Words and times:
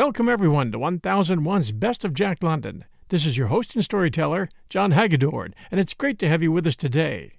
Welcome, 0.00 0.30
everyone, 0.30 0.72
to 0.72 0.78
1001's 0.78 1.72
Best 1.72 2.06
of 2.06 2.14
Jack 2.14 2.42
London. 2.42 2.86
This 3.10 3.26
is 3.26 3.36
your 3.36 3.48
host 3.48 3.74
and 3.74 3.84
storyteller, 3.84 4.48
John 4.70 4.92
Hagedorn, 4.92 5.54
and 5.70 5.78
it's 5.78 5.92
great 5.92 6.18
to 6.20 6.28
have 6.28 6.42
you 6.42 6.50
with 6.50 6.66
us 6.66 6.74
today. 6.74 7.34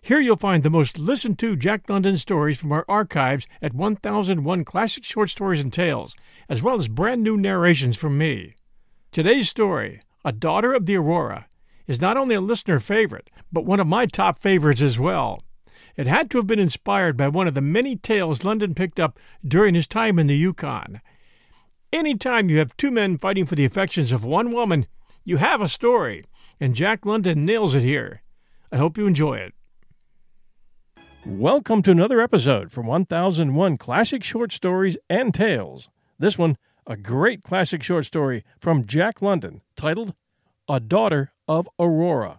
Here 0.00 0.18
you'll 0.18 0.36
find 0.36 0.62
the 0.62 0.70
most 0.70 0.98
listened 0.98 1.38
to 1.40 1.56
Jack 1.56 1.90
London 1.90 2.16
stories 2.16 2.58
from 2.58 2.72
our 2.72 2.86
archives 2.88 3.46
at 3.60 3.74
1001 3.74 4.64
Classic 4.64 5.04
Short 5.04 5.28
Stories 5.28 5.60
and 5.60 5.70
Tales, 5.70 6.16
as 6.48 6.62
well 6.62 6.76
as 6.76 6.88
brand 6.88 7.22
new 7.22 7.36
narrations 7.36 7.98
from 7.98 8.16
me. 8.16 8.54
Today's 9.12 9.50
story, 9.50 10.00
A 10.24 10.32
Daughter 10.32 10.72
of 10.72 10.86
the 10.86 10.96
Aurora, 10.96 11.48
is 11.86 12.00
not 12.00 12.16
only 12.16 12.34
a 12.34 12.40
listener 12.40 12.78
favorite, 12.78 13.28
but 13.52 13.66
one 13.66 13.78
of 13.78 13.86
my 13.86 14.06
top 14.06 14.38
favorites 14.38 14.80
as 14.80 14.98
well. 14.98 15.42
It 15.96 16.06
had 16.06 16.30
to 16.30 16.38
have 16.38 16.46
been 16.46 16.58
inspired 16.58 17.18
by 17.18 17.28
one 17.28 17.46
of 17.46 17.54
the 17.54 17.60
many 17.60 17.94
tales 17.94 18.42
London 18.42 18.74
picked 18.74 18.98
up 18.98 19.18
during 19.46 19.74
his 19.74 19.86
time 19.86 20.18
in 20.18 20.28
the 20.28 20.34
Yukon. 20.34 21.02
Any 21.92 22.14
time 22.14 22.48
you 22.48 22.58
have 22.58 22.76
two 22.76 22.92
men 22.92 23.18
fighting 23.18 23.46
for 23.46 23.56
the 23.56 23.64
affections 23.64 24.12
of 24.12 24.24
one 24.24 24.52
woman, 24.52 24.86
you 25.24 25.38
have 25.38 25.60
a 25.60 25.66
story, 25.66 26.24
and 26.60 26.76
Jack 26.76 27.04
London 27.04 27.44
nails 27.44 27.74
it 27.74 27.82
here. 27.82 28.22
I 28.70 28.76
hope 28.76 28.96
you 28.96 29.08
enjoy 29.08 29.38
it. 29.38 29.54
Welcome 31.26 31.82
to 31.82 31.90
another 31.90 32.20
episode 32.20 32.70
from 32.70 32.86
1001 32.86 33.76
Classic 33.76 34.22
Short 34.22 34.52
Stories 34.52 34.98
and 35.08 35.34
Tales. 35.34 35.88
This 36.16 36.38
one, 36.38 36.56
a 36.86 36.96
great 36.96 37.42
classic 37.42 37.82
short 37.82 38.06
story 38.06 38.44
from 38.60 38.86
Jack 38.86 39.20
London 39.20 39.60
titled 39.74 40.14
A 40.68 40.78
Daughter 40.78 41.32
of 41.48 41.68
Aurora. 41.76 42.38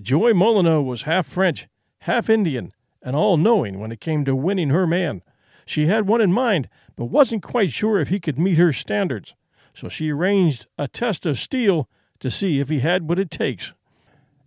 Joy 0.00 0.32
Molyneux 0.32 0.80
was 0.80 1.02
half 1.02 1.26
French, 1.26 1.68
half 1.98 2.30
Indian, 2.30 2.72
and 3.02 3.14
all 3.14 3.36
knowing 3.36 3.78
when 3.78 3.92
it 3.92 4.00
came 4.00 4.24
to 4.24 4.34
winning 4.34 4.70
her 4.70 4.86
man. 4.86 5.20
She 5.66 5.86
had 5.86 6.06
one 6.06 6.20
in 6.20 6.32
mind, 6.32 6.68
but 6.96 7.06
wasn't 7.06 7.42
quite 7.42 7.72
sure 7.72 8.00
if 8.00 8.08
he 8.08 8.20
could 8.20 8.38
meet 8.38 8.58
her 8.58 8.72
standards, 8.72 9.34
so 9.74 9.88
she 9.88 10.10
arranged 10.10 10.66
a 10.78 10.88
test 10.88 11.26
of 11.26 11.38
steel 11.38 11.88
to 12.20 12.30
see 12.30 12.60
if 12.60 12.68
he 12.68 12.80
had 12.80 13.08
what 13.08 13.18
it 13.18 13.30
takes. 13.30 13.72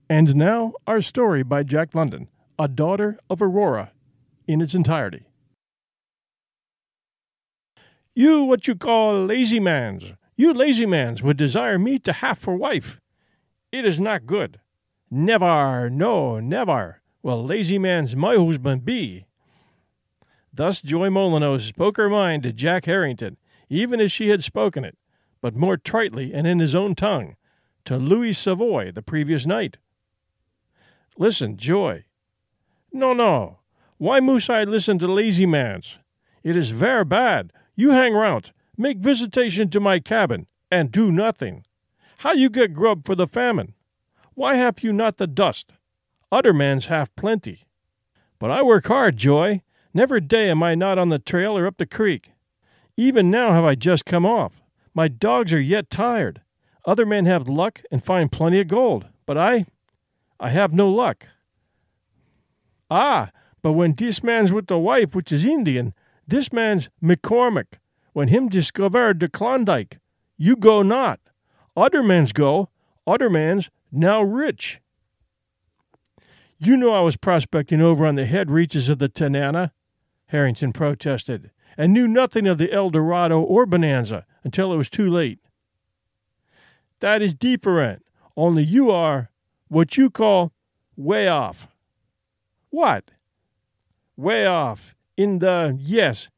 And 0.10 0.36
now, 0.36 0.74
our 0.86 1.02
story 1.02 1.44
by 1.44 1.64
Jack 1.64 1.94
London, 1.94 2.30
A 2.58 2.68
Daughter 2.68 3.20
of 3.30 3.42
Aurora, 3.42 3.92
in 4.48 4.62
its 4.62 4.74
entirety. 4.74 5.24
You 8.16 8.44
what 8.44 8.68
you 8.68 8.76
call 8.76 9.26
lazy 9.26 9.60
mans, 9.60 10.14
you 10.36 10.54
lazy 10.54 10.86
mans 10.86 11.22
would 11.22 11.38
desire 11.38 11.78
me 11.78 12.00
to 12.00 12.14
have 12.14 12.40
for 12.40 12.56
wife. 12.56 13.00
It 13.72 13.86
is 13.86 14.00
not 14.00 14.26
good. 14.26 14.60
Never, 15.12 15.90
no, 15.90 16.40
never 16.40 17.02
will 17.22 17.46
lazy 17.46 17.78
mans 17.78 18.16
my 18.16 18.36
husband 18.36 18.86
be. 18.86 19.27
Thus 20.58 20.82
Joy 20.82 21.12
Molyneux 21.12 21.60
spoke 21.60 21.98
her 21.98 22.10
mind 22.10 22.42
to 22.42 22.52
Jack 22.52 22.86
Harrington, 22.86 23.38
even 23.70 24.02
as 24.02 24.12
she 24.12 24.30
had 24.30 24.44
spoken 24.44 24.84
it, 24.84 24.98
but 25.40 25.56
more 25.56 25.78
tritely 25.78 26.34
and 26.34 26.48
in 26.48 26.58
his 26.58 26.74
own 26.74 26.96
tongue, 26.96 27.36
to 27.86 27.98
Louis 27.98 28.34
Savoy 28.34 28.92
the 28.92 29.04
previous 29.04 29.46
night. 29.46 29.78
Listen, 31.16 31.58
Joy. 31.58 32.06
No, 32.92 33.14
no. 33.14 33.60
Why 34.00 34.20
must 34.20 34.50
I 34.50 34.64
listen 34.64 34.98
to 34.98 35.08
lazy 35.08 35.46
mans? 35.46 36.00
It 36.42 36.58
is 36.58 36.72
ver 36.72 37.04
bad. 37.04 37.54
You 37.76 37.92
hang 37.92 38.16
round, 38.16 38.52
make 38.76 38.98
visitation 38.98 39.70
to 39.70 39.80
my 39.80 40.00
cabin, 40.00 40.48
and 40.72 40.92
do 40.92 41.12
nothing. 41.12 41.66
How 42.20 42.34
you 42.34 42.50
get 42.50 42.74
grub 42.74 43.06
for 43.06 43.14
the 43.14 43.28
famine? 43.28 43.76
Why 44.34 44.56
have 44.56 44.82
you 44.82 44.92
not 44.92 45.18
the 45.18 45.28
dust? 45.28 45.74
Other 46.32 46.52
mans 46.52 46.88
have 46.88 47.16
plenty. 47.16 47.66
But 48.40 48.50
I 48.50 48.64
work 48.64 48.88
hard, 48.88 49.18
Joy. 49.18 49.62
Never 49.98 50.20
day 50.20 50.52
am 50.52 50.62
I 50.62 50.76
not 50.76 51.00
on 51.00 51.10
the 51.10 51.18
trail 51.18 51.58
or 51.58 51.66
up 51.66 51.78
the 51.78 51.88
creek. 51.88 52.30
Even 52.98 53.32
now 53.32 53.52
have 53.54 53.66
I 53.66 53.74
just 53.74 54.06
come 54.06 54.28
off. 54.28 54.62
My 54.94 55.08
dogs 55.08 55.52
are 55.52 55.60
yet 55.60 55.90
tired. 55.90 56.44
Other 56.86 57.04
men 57.04 57.26
have 57.26 57.50
luck 57.50 57.82
and 57.92 58.06
find 58.06 58.32
plenty 58.32 58.62
of 58.62 58.68
gold, 58.68 59.08
but 59.26 59.40
I, 59.40 59.66
I 60.40 60.52
have 60.52 60.72
no 60.72 60.88
luck. 60.88 61.26
Ah, 62.92 63.32
but 63.64 63.72
when 63.72 63.96
this 63.96 64.22
man's 64.22 64.52
with 64.52 64.68
the 64.68 64.78
wife, 64.78 65.16
which 65.16 65.32
is 65.32 65.44
Indian, 65.44 65.96
this 66.28 66.54
man's 66.54 66.90
McCormick. 67.04 67.80
When 68.14 68.28
him 68.28 68.50
discover 68.50 69.16
the 69.16 69.28
Klondike, 69.28 69.98
you 70.38 70.58
go 70.58 70.84
not. 70.84 71.20
Other 71.76 72.04
men's 72.04 72.34
go. 72.34 72.70
Other 73.08 73.32
men's 73.32 73.72
now 73.92 74.22
rich. 74.22 74.80
You 76.60 76.78
know 76.78 76.94
I 76.94 77.02
was 77.02 77.18
prospecting 77.18 77.82
over 77.82 78.06
on 78.06 78.14
the 78.14 78.26
head 78.28 78.52
reaches 78.52 78.90
of 78.90 79.00
the 79.00 79.10
Tanana, 79.10 79.72
Harrington 80.28 80.74
protested, 80.74 81.52
and 81.78 81.94
knew 81.94 82.08
nothing 82.08 82.48
of 82.48 82.58
the 82.58 82.72
El 82.72 82.90
Dorado 82.90 83.40
or 83.42 83.66
Bonanza 83.66 84.26
until 84.44 84.74
it 84.74 84.78
was 84.78 84.90
too 84.90 85.10
late. 85.10 85.40
That 87.00 87.22
is 87.22 87.36
different, 87.36 88.06
only 88.36 88.64
you 88.64 88.92
are 88.92 89.32
what 89.68 89.98
you 89.98 90.10
call 90.10 90.54
way 90.96 91.28
off. 91.28 91.68
What? 92.70 93.12
Way 94.16 94.46
off. 94.46 94.96
In 95.16 95.40
the, 95.40 95.78
yes, 95.80 96.30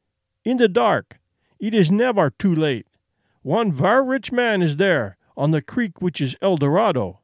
in 0.44 0.56
the 0.56 0.68
dark. 0.68 1.18
It 1.58 1.74
is 1.74 1.90
never 1.90 2.30
too 2.30 2.54
late. 2.54 2.86
One 3.42 3.72
very 3.72 4.04
rich 4.04 4.32
man 4.32 4.62
is 4.62 4.76
there 4.76 5.16
on 5.36 5.50
the 5.50 5.62
creek 5.62 6.00
which 6.00 6.20
is 6.20 6.36
El 6.40 6.56
Dorado. 6.56 7.20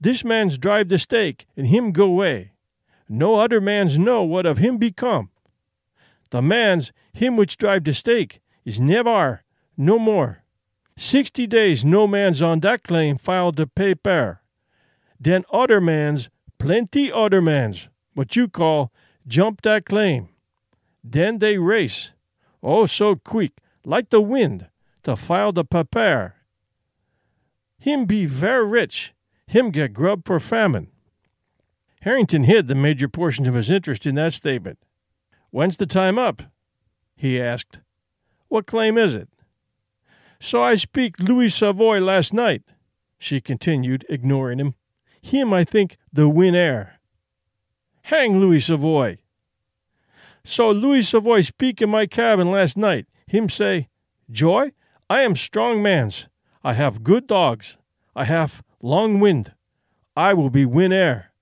This 0.00 0.24
man's 0.24 0.58
drive 0.58 0.88
the 0.88 0.98
stake, 0.98 1.46
and 1.56 1.66
him 1.66 1.92
go 1.92 2.06
away. 2.06 2.52
No 3.08 3.36
other 3.36 3.60
man's 3.60 3.98
know 3.98 4.22
what 4.22 4.46
of 4.46 4.58
him 4.58 4.76
become. 4.78 5.30
The 6.30 6.42
man's, 6.42 6.92
him 7.12 7.36
which 7.36 7.56
drive 7.56 7.84
the 7.84 7.94
stake, 7.94 8.40
is 8.64 8.80
never, 8.80 9.42
no 9.76 9.98
more. 9.98 10.42
Sixty 10.96 11.46
days 11.46 11.84
no 11.84 12.06
man's 12.06 12.40
on 12.42 12.60
that 12.60 12.82
claim 12.82 13.18
filed 13.18 13.56
the 13.56 13.66
paper. 13.66 14.40
Then 15.20 15.44
other 15.52 15.80
man's, 15.80 16.30
plenty 16.58 17.12
other 17.12 17.40
man's, 17.40 17.88
what 18.14 18.34
you 18.34 18.48
call, 18.48 18.92
jump 19.26 19.62
that 19.62 19.84
claim. 19.84 20.28
Then 21.04 21.38
they 21.38 21.58
race, 21.58 22.12
oh 22.62 22.86
so 22.86 23.16
quick, 23.16 23.52
like 23.84 24.10
the 24.10 24.20
wind, 24.20 24.68
to 25.04 25.16
file 25.16 25.52
the 25.52 25.64
paper. 25.64 26.34
Him 27.78 28.06
be 28.06 28.26
very 28.26 28.66
rich, 28.66 29.14
him 29.46 29.70
get 29.70 29.92
grub 29.92 30.24
for 30.24 30.40
famine. 30.40 30.88
Harrington 32.00 32.44
hid 32.44 32.68
the 32.68 32.74
major 32.74 33.08
portion 33.08 33.46
of 33.46 33.54
his 33.54 33.70
interest 33.70 34.06
in 34.06 34.14
that 34.16 34.32
statement. 34.32 34.78
When's 35.50 35.76
the 35.76 35.86
time 35.86 36.18
up? 36.18 36.42
he 37.16 37.40
asked. 37.40 37.78
What 38.48 38.66
claim 38.66 38.98
is 38.98 39.14
it? 39.14 39.28
So 40.38 40.62
I 40.62 40.74
speak 40.74 41.18
Louis 41.18 41.48
Savoy 41.48 42.00
last 42.00 42.32
night, 42.32 42.62
she 43.18 43.40
continued, 43.40 44.04
ignoring 44.08 44.58
him. 44.58 44.74
Him 45.22 45.52
I 45.52 45.64
think 45.64 45.96
the 46.12 46.28
win 46.28 46.54
air. 46.54 47.00
Hang 48.02 48.38
Louis 48.38 48.60
Savoy. 48.60 49.18
So 50.44 50.70
Louis 50.70 51.02
Savoy 51.02 51.40
speak 51.40 51.82
in 51.82 51.90
my 51.90 52.06
cabin 52.06 52.50
last 52.50 52.76
night. 52.76 53.06
Him 53.26 53.48
say, 53.48 53.88
Joy, 54.30 54.72
I 55.10 55.22
am 55.22 55.34
strong 55.34 55.82
mans. 55.82 56.28
I 56.62 56.74
have 56.74 57.02
good 57.02 57.26
dogs. 57.26 57.76
I 58.14 58.24
have 58.24 58.62
long 58.80 59.18
wind. 59.18 59.52
I 60.16 60.34
will 60.34 60.50
be 60.50 60.64
win 60.64 60.92
air. 60.92 61.32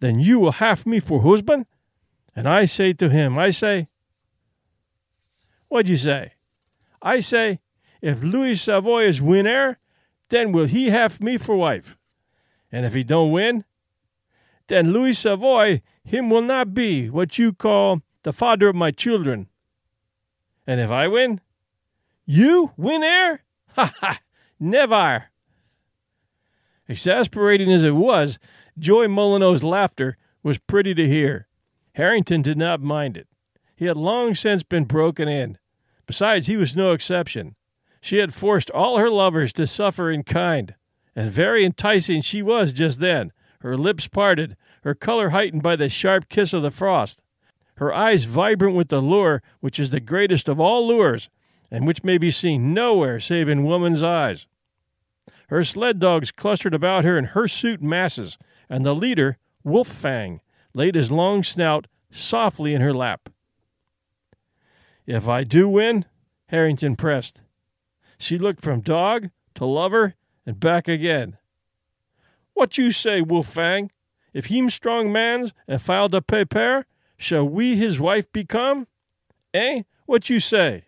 Then 0.00 0.18
you 0.18 0.38
will 0.38 0.52
have 0.52 0.86
me 0.86 1.00
for 1.00 1.22
husband? 1.22 1.66
And 2.34 2.48
I 2.48 2.64
say 2.64 2.92
to 2.94 3.08
him, 3.08 3.38
I 3.38 3.50
say, 3.50 3.88
What'd 5.68 5.88
you 5.88 5.96
say? 5.96 6.34
I 7.00 7.20
say, 7.20 7.60
if 8.02 8.22
Louis 8.22 8.60
Savoy 8.60 9.04
is 9.04 9.22
winner, 9.22 9.78
then 10.28 10.52
will 10.52 10.66
he 10.66 10.90
have 10.90 11.20
me 11.20 11.38
for 11.38 11.56
wife. 11.56 11.96
And 12.70 12.84
if 12.84 12.94
he 12.94 13.04
don't 13.04 13.32
win, 13.32 13.64
then 14.66 14.92
Louis 14.92 15.18
Savoy, 15.18 15.82
him 16.04 16.30
will 16.30 16.42
not 16.42 16.74
be 16.74 17.08
what 17.08 17.38
you 17.38 17.52
call 17.52 18.02
the 18.22 18.32
father 18.32 18.68
of 18.68 18.76
my 18.76 18.90
children. 18.90 19.48
And 20.66 20.80
if 20.80 20.90
I 20.90 21.08
win, 21.08 21.40
you 22.26 22.72
win? 22.76 23.02
Ha 23.74 23.90
ha! 24.00 24.18
Never! 24.60 25.30
Exasperating 26.86 27.72
as 27.72 27.82
it 27.82 27.94
was, 27.94 28.38
Joy 28.78 29.06
Molyneux's 29.06 29.64
laughter 29.64 30.18
was 30.42 30.58
pretty 30.58 30.92
to 30.92 31.08
hear. 31.08 31.46
Harrington 31.94 32.42
did 32.42 32.56
not 32.56 32.80
mind 32.80 33.16
it. 33.16 33.28
He 33.76 33.86
had 33.86 33.96
long 33.96 34.34
since 34.34 34.62
been 34.62 34.84
broken 34.84 35.28
in. 35.28 35.58
Besides, 36.06 36.46
he 36.46 36.56
was 36.56 36.76
no 36.76 36.92
exception. 36.92 37.54
She 38.00 38.18
had 38.18 38.34
forced 38.34 38.70
all 38.70 38.98
her 38.98 39.10
lovers 39.10 39.52
to 39.54 39.66
suffer 39.66 40.10
in 40.10 40.24
kind, 40.24 40.74
and 41.14 41.30
very 41.30 41.64
enticing 41.64 42.22
she 42.22 42.42
was 42.42 42.72
just 42.72 43.00
then, 43.00 43.32
her 43.60 43.76
lips 43.76 44.08
parted, 44.08 44.56
her 44.82 44.94
color 44.94 45.30
heightened 45.30 45.62
by 45.62 45.76
the 45.76 45.88
sharp 45.88 46.28
kiss 46.28 46.52
of 46.52 46.62
the 46.62 46.70
frost, 46.70 47.20
her 47.76 47.94
eyes 47.94 48.24
vibrant 48.24 48.76
with 48.76 48.88
the 48.88 49.00
lure 49.00 49.42
which 49.60 49.78
is 49.78 49.90
the 49.90 50.00
greatest 50.00 50.48
of 50.48 50.58
all 50.58 50.86
lures, 50.86 51.28
and 51.70 51.86
which 51.86 52.04
may 52.04 52.18
be 52.18 52.30
seen 52.30 52.74
nowhere 52.74 53.20
save 53.20 53.48
in 53.48 53.64
woman's 53.64 54.02
eyes. 54.02 54.46
Her 55.48 55.64
sled 55.64 55.98
dogs 55.98 56.32
clustered 56.32 56.74
about 56.74 57.04
her 57.04 57.16
in 57.16 57.26
hirsute 57.26 57.82
masses, 57.82 58.38
and 58.68 58.84
the 58.84 58.94
leader, 58.94 59.38
Wolf 59.62 59.88
Fang, 59.88 60.40
laid 60.74 60.94
his 60.94 61.10
long 61.10 61.44
snout 61.44 61.86
softly 62.10 62.74
in 62.74 62.80
her 62.80 62.92
lap. 62.92 63.28
If 65.06 65.26
I 65.26 65.44
do 65.44 65.68
win, 65.68 66.04
Harrington 66.46 66.96
pressed, 66.96 67.40
She 68.18 68.38
looked 68.38 68.62
from 68.62 68.80
dog 68.80 69.30
to 69.54 69.64
lover 69.64 70.14
and 70.46 70.60
back 70.60 70.88
again. 70.88 71.38
What 72.54 72.78
you 72.78 72.92
say, 72.92 73.20
Wolf 73.20 73.48
Fang? 73.48 73.90
If 74.32 74.46
him 74.46 74.70
strong 74.70 75.12
mans 75.12 75.52
and 75.66 75.80
file 75.80 76.08
de 76.08 76.22
paper, 76.22 76.86
shall 77.16 77.48
we 77.48 77.76
his 77.76 77.98
wife 77.98 78.30
become? 78.32 78.86
Eh? 79.52 79.82
What 80.06 80.30
you 80.30 80.40
say? 80.40 80.84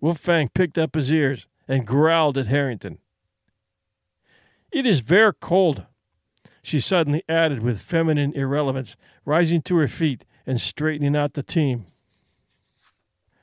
Wolf 0.00 0.18
Fang 0.18 0.48
picked 0.48 0.78
up 0.78 0.94
his 0.94 1.10
ears 1.10 1.46
and 1.66 1.86
growled 1.86 2.38
at 2.38 2.46
Harrington. 2.46 2.98
It 4.70 4.86
is 4.86 5.00
ver 5.00 5.32
cold, 5.32 5.86
she 6.64 6.80
suddenly 6.80 7.22
added 7.28 7.62
with 7.62 7.78
feminine 7.78 8.32
irrelevance, 8.32 8.96
rising 9.26 9.60
to 9.60 9.76
her 9.76 9.86
feet 9.86 10.24
and 10.46 10.58
straightening 10.58 11.14
out 11.14 11.34
the 11.34 11.42
team. 11.42 11.84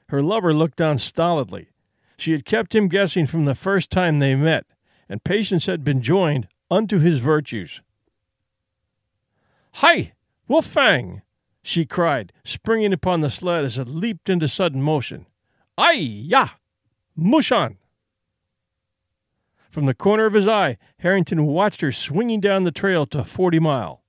Her 0.09 0.23
lover 0.23 0.55
looked 0.55 0.81
on 0.81 0.97
stolidly. 0.97 1.69
She 2.17 2.31
had 2.31 2.45
kept 2.45 2.73
him 2.73 2.87
guessing 2.87 3.27
from 3.27 3.45
the 3.45 3.53
first 3.53 3.91
time 3.91 4.17
they 4.17 4.33
met, 4.33 4.65
and 5.07 5.23
patience 5.23 5.67
had 5.67 5.83
been 5.83 6.01
joined 6.01 6.47
unto 6.71 6.97
his 6.97 7.19
virtues. 7.19 7.81
Hi, 9.73 10.13
Wolf 10.47 10.65
Fang! 10.65 11.21
she 11.61 11.85
cried, 11.85 12.33
springing 12.43 12.91
upon 12.91 13.21
the 13.21 13.29
sled 13.29 13.63
as 13.63 13.77
it 13.77 13.87
leaped 13.87 14.31
into 14.31 14.47
sudden 14.47 14.81
motion. 14.81 15.27
Ay, 15.77 15.93
ya! 15.93 16.47
Mush 17.15 17.51
on! 17.51 17.77
From 19.71 19.85
the 19.85 19.93
corner 19.93 20.25
of 20.25 20.33
his 20.33 20.49
eye, 20.49 20.77
Harrington 20.97 21.45
watched 21.45 21.79
her 21.79 21.93
swinging 21.93 22.41
down 22.41 22.65
the 22.65 22.73
trail 22.73 23.05
to 23.07 23.23
Forty 23.23 23.57
Mile. 23.57 24.03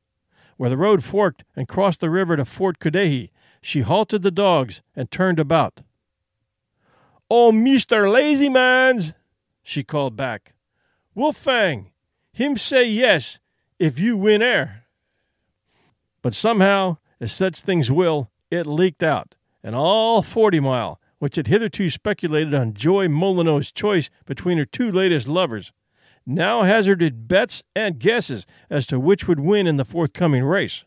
Where 0.56 0.68
the 0.68 0.76
road 0.76 1.04
forked 1.04 1.44
and 1.54 1.68
crossed 1.68 2.00
the 2.00 2.10
river 2.10 2.36
to 2.36 2.44
Fort 2.44 2.80
Cudahy, 2.80 3.30
she 3.60 3.82
halted 3.82 4.22
the 4.22 4.32
dogs 4.32 4.82
and 4.96 5.08
turned 5.08 5.38
about. 5.38 5.82
Oh, 7.30 7.52
Mister 7.52 8.10
Lazy 8.10 8.48
Mans, 8.48 9.12
she 9.62 9.84
called 9.84 10.16
back. 10.16 10.52
Wolf 11.14 11.36
Fang, 11.36 11.92
him 12.32 12.56
say 12.56 12.84
yes 12.84 13.38
if 13.78 14.00
you 14.00 14.16
win 14.16 14.42
air. 14.42 14.86
But 16.22 16.34
somehow, 16.34 16.96
as 17.20 17.32
such 17.32 17.60
things 17.60 17.88
will, 17.88 18.30
it 18.50 18.66
leaked 18.66 19.04
out, 19.04 19.36
and 19.62 19.76
all 19.76 20.22
Forty 20.22 20.58
Mile, 20.58 21.00
which 21.22 21.36
had 21.36 21.46
hitherto 21.46 21.88
speculated 21.88 22.52
on 22.52 22.74
Joy 22.74 23.06
Molyneux's 23.06 23.70
choice 23.70 24.10
between 24.26 24.58
her 24.58 24.64
two 24.64 24.90
latest 24.90 25.28
lovers, 25.28 25.70
now 26.26 26.64
hazarded 26.64 27.28
bets 27.28 27.62
and 27.76 28.00
guesses 28.00 28.44
as 28.68 28.88
to 28.88 28.98
which 28.98 29.28
would 29.28 29.38
win 29.38 29.68
in 29.68 29.76
the 29.76 29.84
forthcoming 29.84 30.42
race. 30.42 30.84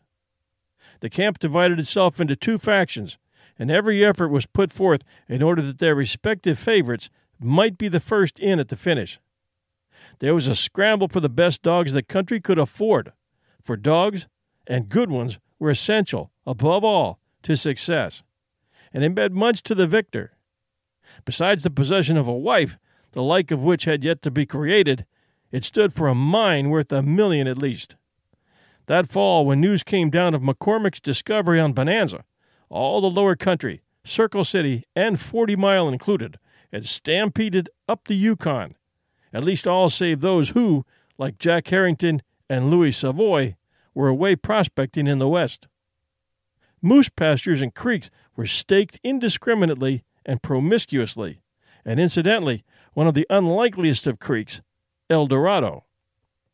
The 1.00 1.08
camp 1.08 1.38
divided 1.38 1.80
itself 1.80 2.20
into 2.20 2.36
two 2.36 2.58
factions, 2.58 3.16
and 3.58 3.70
every 3.70 4.04
effort 4.04 4.28
was 4.28 4.44
put 4.44 4.74
forth 4.74 5.04
in 5.26 5.42
order 5.42 5.62
that 5.62 5.78
their 5.78 5.94
respective 5.94 6.58
favorites 6.58 7.08
might 7.40 7.78
be 7.78 7.88
the 7.88 7.98
first 7.98 8.38
in 8.38 8.60
at 8.60 8.68
the 8.68 8.76
finish. 8.76 9.18
There 10.18 10.34
was 10.34 10.46
a 10.46 10.54
scramble 10.54 11.08
for 11.08 11.20
the 11.20 11.30
best 11.30 11.62
dogs 11.62 11.94
the 11.94 12.02
country 12.02 12.40
could 12.42 12.58
afford, 12.58 13.14
for 13.62 13.74
dogs, 13.74 14.26
and 14.66 14.90
good 14.90 15.10
ones, 15.10 15.38
were 15.58 15.70
essential, 15.70 16.30
above 16.46 16.84
all, 16.84 17.20
to 17.44 17.56
success 17.56 18.22
and 18.96 19.04
embed 19.04 19.32
much 19.32 19.62
to 19.62 19.74
the 19.74 19.86
victor. 19.86 20.32
Besides 21.26 21.62
the 21.62 21.70
possession 21.70 22.16
of 22.16 22.26
a 22.26 22.32
wife, 22.32 22.78
the 23.12 23.22
like 23.22 23.50
of 23.50 23.62
which 23.62 23.84
had 23.84 24.02
yet 24.02 24.22
to 24.22 24.30
be 24.30 24.46
created, 24.46 25.04
it 25.52 25.64
stood 25.64 25.92
for 25.92 26.08
a 26.08 26.14
mine 26.14 26.70
worth 26.70 26.90
a 26.90 27.02
million 27.02 27.46
at 27.46 27.58
least. 27.58 27.96
That 28.86 29.12
fall, 29.12 29.44
when 29.44 29.60
news 29.60 29.82
came 29.82 30.08
down 30.08 30.34
of 30.34 30.40
McCormick's 30.40 31.02
discovery 31.02 31.60
on 31.60 31.74
Bonanza, 31.74 32.24
all 32.70 33.02
the 33.02 33.10
lower 33.10 33.36
country, 33.36 33.82
Circle 34.02 34.44
City, 34.44 34.84
and 34.96 35.20
Forty 35.20 35.56
Mile 35.56 35.90
included, 35.90 36.38
had 36.72 36.86
stampeded 36.86 37.68
up 37.86 38.08
the 38.08 38.14
Yukon, 38.14 38.76
at 39.30 39.44
least 39.44 39.66
all 39.66 39.90
save 39.90 40.20
those 40.22 40.50
who, 40.50 40.86
like 41.18 41.38
Jack 41.38 41.68
Harrington 41.68 42.22
and 42.48 42.70
Louis 42.70 42.92
Savoy, 42.92 43.56
were 43.92 44.08
away 44.08 44.36
prospecting 44.36 45.06
in 45.06 45.18
the 45.18 45.28
West. 45.28 45.66
Moose 46.82 47.08
pastures 47.08 47.60
and 47.60 47.74
creeks 47.74 48.10
were 48.36 48.46
staked 48.46 49.00
indiscriminately 49.02 50.04
and 50.24 50.42
promiscuously, 50.42 51.40
and 51.84 51.98
incidentally, 51.98 52.64
one 52.92 53.06
of 53.06 53.14
the 53.14 53.26
unlikeliest 53.30 54.06
of 54.06 54.18
creeks, 54.18 54.60
El 55.08 55.26
Dorado. 55.26 55.84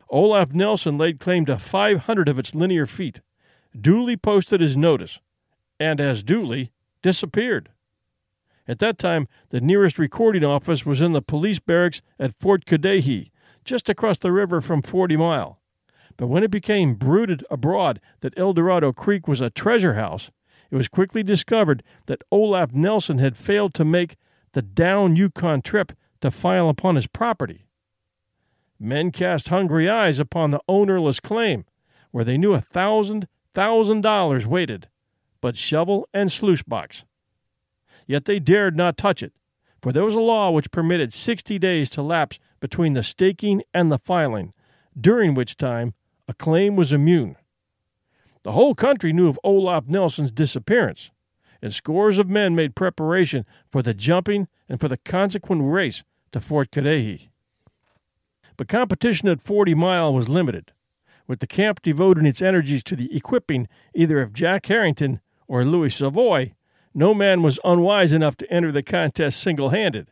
Olaf 0.08 0.52
Nelson 0.52 0.98
laid 0.98 1.18
claim 1.18 1.44
to 1.46 1.58
500 1.58 2.28
of 2.28 2.38
its 2.38 2.54
linear 2.54 2.86
feet, 2.86 3.20
duly 3.78 4.16
posted 4.16 4.60
his 4.60 4.76
notice, 4.76 5.20
and 5.80 6.00
as 6.00 6.22
duly 6.22 6.70
disappeared. 7.00 7.70
At 8.68 8.78
that 8.78 8.98
time, 8.98 9.26
the 9.50 9.60
nearest 9.60 9.98
recording 9.98 10.44
office 10.44 10.86
was 10.86 11.00
in 11.00 11.12
the 11.12 11.22
police 11.22 11.58
barracks 11.58 12.02
at 12.18 12.38
Fort 12.38 12.64
Cudahy, 12.64 13.32
just 13.64 13.88
across 13.88 14.18
the 14.18 14.32
river 14.32 14.60
from 14.60 14.82
Forty 14.82 15.16
Mile. 15.16 15.60
But 16.16 16.28
when 16.28 16.44
it 16.44 16.50
became 16.50 16.94
bruited 16.94 17.44
abroad 17.50 18.00
that 18.20 18.34
El 18.36 18.52
Dorado 18.52 18.92
Creek 18.92 19.26
was 19.26 19.40
a 19.40 19.50
treasure 19.50 19.94
house, 19.94 20.30
it 20.72 20.76
was 20.76 20.88
quickly 20.88 21.22
discovered 21.22 21.82
that 22.06 22.22
Olaf 22.32 22.72
Nelson 22.72 23.18
had 23.18 23.36
failed 23.36 23.74
to 23.74 23.84
make 23.84 24.16
the 24.52 24.62
down 24.62 25.16
Yukon 25.16 25.60
trip 25.60 25.92
to 26.22 26.30
file 26.30 26.70
upon 26.70 26.96
his 26.96 27.06
property. 27.06 27.66
Men 28.80 29.10
cast 29.10 29.50
hungry 29.50 29.88
eyes 29.88 30.18
upon 30.18 30.50
the 30.50 30.62
ownerless 30.66 31.20
claim, 31.20 31.66
where 32.10 32.24
they 32.24 32.38
knew 32.38 32.54
a 32.54 32.60
thousand 32.60 33.28
thousand 33.52 34.00
dollars 34.00 34.46
waited, 34.46 34.88
but 35.42 35.56
shovel 35.56 36.08
and 36.14 36.32
sluice 36.32 36.62
box. 36.62 37.04
Yet 38.06 38.24
they 38.24 38.40
dared 38.40 38.74
not 38.74 38.96
touch 38.96 39.22
it, 39.22 39.34
for 39.82 39.92
there 39.92 40.04
was 40.04 40.14
a 40.14 40.20
law 40.20 40.50
which 40.50 40.70
permitted 40.70 41.12
sixty 41.12 41.58
days 41.58 41.90
to 41.90 42.02
lapse 42.02 42.38
between 42.60 42.94
the 42.94 43.02
staking 43.02 43.62
and 43.74 43.92
the 43.92 43.98
filing, 43.98 44.54
during 44.98 45.34
which 45.34 45.58
time 45.58 45.92
a 46.26 46.32
claim 46.32 46.76
was 46.76 46.94
immune. 46.94 47.36
The 48.44 48.52
whole 48.52 48.74
country 48.74 49.12
knew 49.12 49.28
of 49.28 49.38
Olaf 49.44 49.86
Nelson's 49.86 50.32
disappearance, 50.32 51.10
and 51.60 51.72
scores 51.72 52.18
of 52.18 52.28
men 52.28 52.56
made 52.56 52.74
preparation 52.74 53.46
for 53.70 53.82
the 53.82 53.94
jumping 53.94 54.48
and 54.68 54.80
for 54.80 54.88
the 54.88 54.96
consequent 54.96 55.62
race 55.64 56.02
to 56.32 56.40
Fort 56.40 56.70
Cudahy. 56.72 57.30
But 58.56 58.68
competition 58.68 59.28
at 59.28 59.42
Forty 59.42 59.74
Mile 59.74 60.12
was 60.12 60.28
limited, 60.28 60.72
with 61.26 61.40
the 61.40 61.46
camp 61.46 61.82
devoting 61.82 62.26
its 62.26 62.42
energies 62.42 62.82
to 62.84 62.96
the 62.96 63.14
equipping 63.16 63.68
either 63.94 64.20
of 64.20 64.32
Jack 64.32 64.66
Harrington 64.66 65.20
or 65.46 65.64
Louis 65.64 65.94
Savoy. 65.94 66.54
No 66.94 67.14
man 67.14 67.42
was 67.42 67.60
unwise 67.64 68.12
enough 68.12 68.36
to 68.38 68.52
enter 68.52 68.72
the 68.72 68.82
contest 68.82 69.40
single 69.40 69.70
handed. 69.70 70.08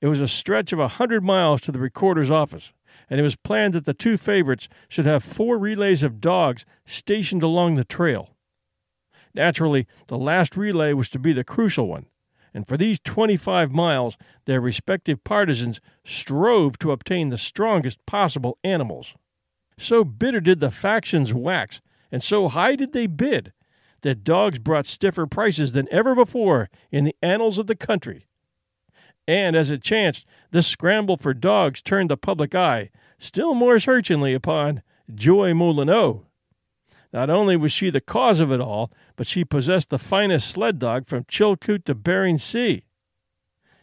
It 0.00 0.06
was 0.06 0.20
a 0.20 0.28
stretch 0.28 0.72
of 0.72 0.78
a 0.78 0.88
hundred 0.88 1.24
miles 1.24 1.60
to 1.62 1.72
the 1.72 1.78
recorder's 1.78 2.30
office, 2.30 2.72
and 3.10 3.18
it 3.18 3.24
was 3.24 3.34
planned 3.34 3.74
that 3.74 3.84
the 3.84 3.92
two 3.92 4.16
favorites 4.16 4.68
should 4.88 5.04
have 5.04 5.24
four 5.24 5.58
relays 5.58 6.04
of 6.04 6.20
dogs 6.20 6.64
stationed 6.86 7.42
along 7.42 7.74
the 7.74 7.84
trail. 7.84 8.30
Naturally, 9.34 9.86
the 10.06 10.16
last 10.18 10.56
relay 10.56 10.92
was 10.92 11.10
to 11.10 11.18
be 11.18 11.32
the 11.32 11.44
crucial 11.44 11.88
one, 11.88 12.06
and 12.54 12.66
for 12.66 12.76
these 12.76 13.00
25 13.00 13.72
miles 13.72 14.16
their 14.46 14.60
respective 14.60 15.22
partisans 15.24 15.80
strove 16.04 16.78
to 16.78 16.92
obtain 16.92 17.28
the 17.28 17.38
strongest 17.38 18.04
possible 18.06 18.58
animals. 18.62 19.14
So 19.78 20.04
bitter 20.04 20.40
did 20.40 20.60
the 20.60 20.70
factions 20.70 21.34
wax, 21.34 21.80
and 22.12 22.22
so 22.22 22.48
high 22.48 22.76
did 22.76 22.92
they 22.92 23.06
bid, 23.06 23.52
that 24.02 24.24
dogs 24.24 24.58
brought 24.58 24.86
stiffer 24.86 25.26
prices 25.26 25.72
than 25.72 25.88
ever 25.90 26.14
before 26.14 26.70
in 26.90 27.04
the 27.04 27.16
annals 27.22 27.58
of 27.58 27.66
the 27.66 27.76
country. 27.76 28.26
And 29.28 29.54
as 29.54 29.70
it 29.70 29.82
chanced, 29.82 30.26
this 30.50 30.66
scramble 30.66 31.16
for 31.16 31.34
dogs 31.34 31.82
turned 31.82 32.10
the 32.10 32.16
public 32.16 32.54
eye 32.54 32.90
still 33.20 33.54
more 33.54 33.78
searchingly 33.78 34.32
upon 34.32 34.82
Joy 35.14 35.52
Molyneux. 35.52 36.20
Not 37.12 37.28
only 37.28 37.56
was 37.56 37.70
she 37.70 37.90
the 37.90 38.00
cause 38.00 38.40
of 38.40 38.50
it 38.50 38.60
all, 38.60 38.90
but 39.14 39.26
she 39.26 39.44
possessed 39.44 39.90
the 39.90 39.98
finest 39.98 40.48
sled 40.48 40.78
dog 40.78 41.06
from 41.06 41.24
Chilkoot 41.24 41.84
to 41.84 41.94
Bering 41.94 42.38
Sea. 42.38 42.84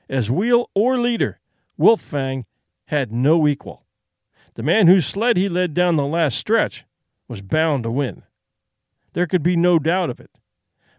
As 0.10 0.32
wheel 0.32 0.70
or 0.74 0.98
leader, 0.98 1.40
Wolf 1.78 2.02
Fang 2.02 2.46
had 2.86 3.12
no 3.12 3.48
equal. 3.48 3.86
The 4.56 4.64
man 4.64 4.88
whose 4.88 5.06
sled 5.06 5.38
he 5.38 5.48
led 5.48 5.74
down 5.74 5.98
the 5.98 6.06
last 6.06 6.38
stretch 6.38 6.86
was 7.28 7.42
bound 7.42 7.84
to 7.84 7.92
win. 7.92 8.24
There 9.14 9.28
could 9.28 9.44
be 9.44 9.56
no 9.56 9.78
doubt 9.78 10.10
of 10.10 10.20
it. 10.20 10.32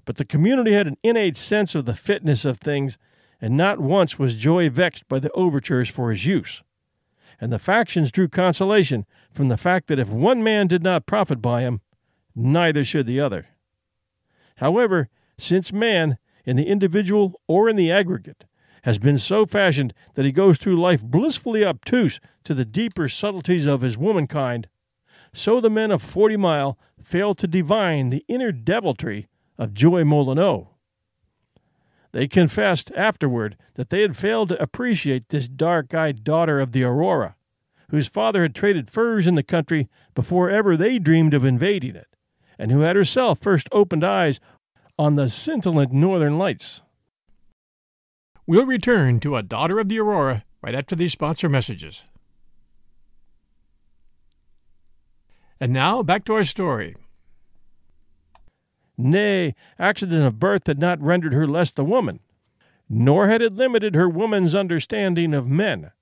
But 0.04 0.16
the 0.16 0.25
community 0.25 0.75
had 0.75 0.87
an 0.87 0.97
innate 1.02 1.37
sense 1.37 1.75
of 1.75 1.87
the 1.87 1.95
fitness 1.95 2.45
of 2.45 2.59
things, 2.59 2.99
and 3.40 3.57
not 3.57 3.80
once 3.80 4.18
was 4.18 4.37
Joy 4.37 4.71
vexed 4.71 5.09
by 5.09 5.18
the 5.18 5.33
overtures 5.33 5.88
for 5.88 6.11
his 6.11 6.25
use 6.25 6.62
and 7.40 7.52
the 7.52 7.59
factions 7.59 8.11
drew 8.11 8.28
consolation 8.28 9.07
from 9.30 9.49
the 9.49 9.57
fact 9.57 9.87
that 9.87 9.99
if 9.99 10.09
one 10.09 10.42
man 10.42 10.66
did 10.66 10.83
not 10.83 11.07
profit 11.07 11.40
by 11.40 11.61
him, 11.61 11.80
neither 12.35 12.85
should 12.85 13.07
the 13.07 13.21
other. 13.21 13.47
However, 14.57 15.09
since 15.38 15.73
man, 15.73 16.18
in 16.45 16.57
the 16.57 16.66
individual 16.66 17.40
or 17.47 17.68
in 17.68 17.76
the 17.76 17.92
aggregate, 17.92 18.45
has 18.83 18.99
been 18.99 19.18
so 19.18 19.45
fashioned 19.47 19.92
that 20.14 20.25
he 20.25 20.33
goes 20.33 20.59
through 20.59 20.80
life 20.80 21.04
blissfully 21.04 21.64
obtuse 21.64 22.21
to 22.45 22.54
the 22.54 22.64
deeper 22.64 23.09
subtleties 23.09 23.66
of 23.66 23.83
his 23.83 23.99
womankind, 23.99 24.68
so 25.33 25.61
the 25.61 25.71
men 25.71 25.90
of 25.90 26.02
Forty 26.02 26.37
Mile 26.37 26.78
failed 27.02 27.38
to 27.38 27.47
divine 27.47 28.09
the 28.09 28.25
inner 28.28 28.50
deviltry 28.52 29.28
of 29.59 29.75
Joy 29.75 30.04
Molyneux. 30.04 30.66
They 32.12 32.27
confessed 32.27 32.91
afterward 32.97 33.57
that 33.75 33.91
they 33.91 34.00
had 34.00 34.17
failed 34.17 34.49
to 34.50 34.62
appreciate 34.62 35.29
this 35.29 35.49
dark 35.49 35.95
eyed 35.95 36.25
daughter 36.25 36.61
of 36.61 36.73
the 36.73 36.85
Aurora, 36.85 37.37
whose 37.91 38.09
father 38.09 38.43
had 38.43 38.55
traded 38.55 38.91
furs 38.91 39.27
in 39.27 39.35
the 39.35 39.43
country 39.43 39.88
before 40.15 40.50
ever 40.50 40.77
they 40.77 40.99
dreamed 40.99 41.35
of 41.35 41.45
invading 41.45 41.97
it, 41.97 42.09
and 42.59 42.71
who 42.71 42.81
had 42.81 42.97
herself 42.97 43.38
first 43.41 43.69
opened 43.73 44.05
eyes 44.05 44.41
on 44.99 45.17
the 45.17 45.29
scintillant 45.29 45.93
northern 45.93 46.38
lights. 46.38 46.83
We'll 48.47 48.67
return 48.67 49.21
to 49.21 49.37
A 49.37 49.43
Daughter 49.43 49.79
of 49.79 49.88
the 49.88 50.00
Aurora 50.00 50.45
right 50.62 50.75
after 50.75 50.97
these 50.97 51.12
sponsor 51.12 51.49
messages. 51.49 52.05
And 55.61 55.73
now 55.73 56.03
back 56.03 56.25
to 56.25 56.35
our 56.35 56.45
story. 56.45 56.97
Nay, 59.00 59.55
accident 59.78 60.25
of 60.25 60.40
birth 60.40 60.67
had 60.67 60.81
not 60.81 61.00
rendered 61.00 61.33
her 61.33 61.47
less 61.47 61.71
the 61.71 61.85
woman, 61.85 62.19
nor 62.88 63.28
had 63.28 63.40
it 63.40 63.55
limited 63.55 63.95
her 63.95 64.09
woman's 64.09 64.57
understanding 64.57 65.33
of 65.33 65.47
men. 65.47 65.93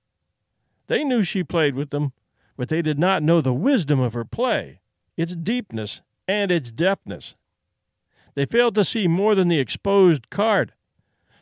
They 0.87 1.03
knew 1.03 1.21
she 1.21 1.43
played 1.43 1.75
with 1.75 1.91
them, 1.91 2.13
but 2.57 2.69
they 2.69 2.81
did 2.81 2.97
not 2.97 3.21
know 3.21 3.39
the 3.39 3.53
wisdom 3.53 3.99
of 3.99 4.13
her 4.13 4.25
play, 4.25 4.81
its 5.15 5.35
deepness, 5.35 6.01
and 6.27 6.51
its 6.51 6.71
deftness. 6.71 7.35
They 8.33 8.45
failed 8.45 8.73
to 8.75 8.85
see 8.85 9.07
more 9.07 9.35
than 9.35 9.47
the 9.47 9.59
exposed 9.59 10.31
card, 10.31 10.73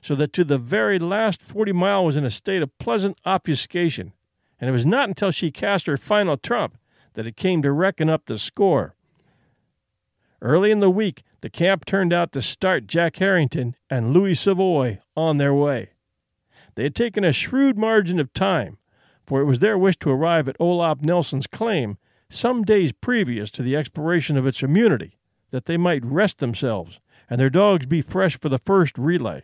so 0.01 0.13
that 0.15 0.33
to 0.33 0.43
the 0.43 0.57
very 0.57 0.99
last 0.99 1.41
forty 1.41 1.71
mile 1.71 2.05
was 2.05 2.17
in 2.17 2.25
a 2.25 2.29
state 2.29 2.61
of 2.61 2.77
pleasant 2.79 3.17
obfuscation, 3.25 4.11
and 4.59 4.69
it 4.69 4.73
was 4.73 4.85
not 4.85 5.07
until 5.07 5.31
she 5.31 5.51
cast 5.51 5.87
her 5.87 5.97
final 5.97 6.35
trump 6.35 6.77
that 7.13 7.25
it 7.25 7.37
came 7.37 7.61
to 7.61 7.71
reckon 7.71 8.09
up 8.09 8.25
the 8.25 8.37
score. 8.37 8.95
Early 10.41 10.69
in 10.69 10.79
the 10.79 10.89
week, 10.89 11.23
the 11.41 11.49
camp 11.49 11.85
turned 11.85 12.13
out 12.13 12.31
to 12.31 12.41
start 12.41 12.87
Jack 12.87 13.17
Harrington 13.17 13.75
and 13.89 14.13
Louis 14.13 14.35
Savoy 14.35 14.99
on 15.15 15.37
their 15.37 15.53
way. 15.53 15.89
They 16.75 16.83
had 16.83 16.95
taken 16.95 17.23
a 17.23 17.31
shrewd 17.31 17.77
margin 17.77 18.19
of 18.19 18.33
time, 18.33 18.77
for 19.25 19.41
it 19.41 19.45
was 19.45 19.59
their 19.59 19.77
wish 19.77 19.97
to 19.99 20.11
arrive 20.11 20.47
at 20.47 20.57
Olaf 20.59 21.01
Nelson's 21.01 21.47
claim 21.47 21.97
some 22.29 22.63
days 22.63 22.91
previous 22.91 23.51
to 23.51 23.63
the 23.63 23.75
expiration 23.75 24.37
of 24.37 24.45
its 24.45 24.61
immunity, 24.61 25.17
that 25.51 25.65
they 25.65 25.77
might 25.77 26.03
rest 26.05 26.39
themselves 26.39 26.99
and 27.29 27.39
their 27.39 27.49
dogs 27.49 27.85
be 27.85 28.01
fresh 28.01 28.37
for 28.39 28.49
the 28.49 28.59
first 28.59 28.97
relay. 28.97 29.43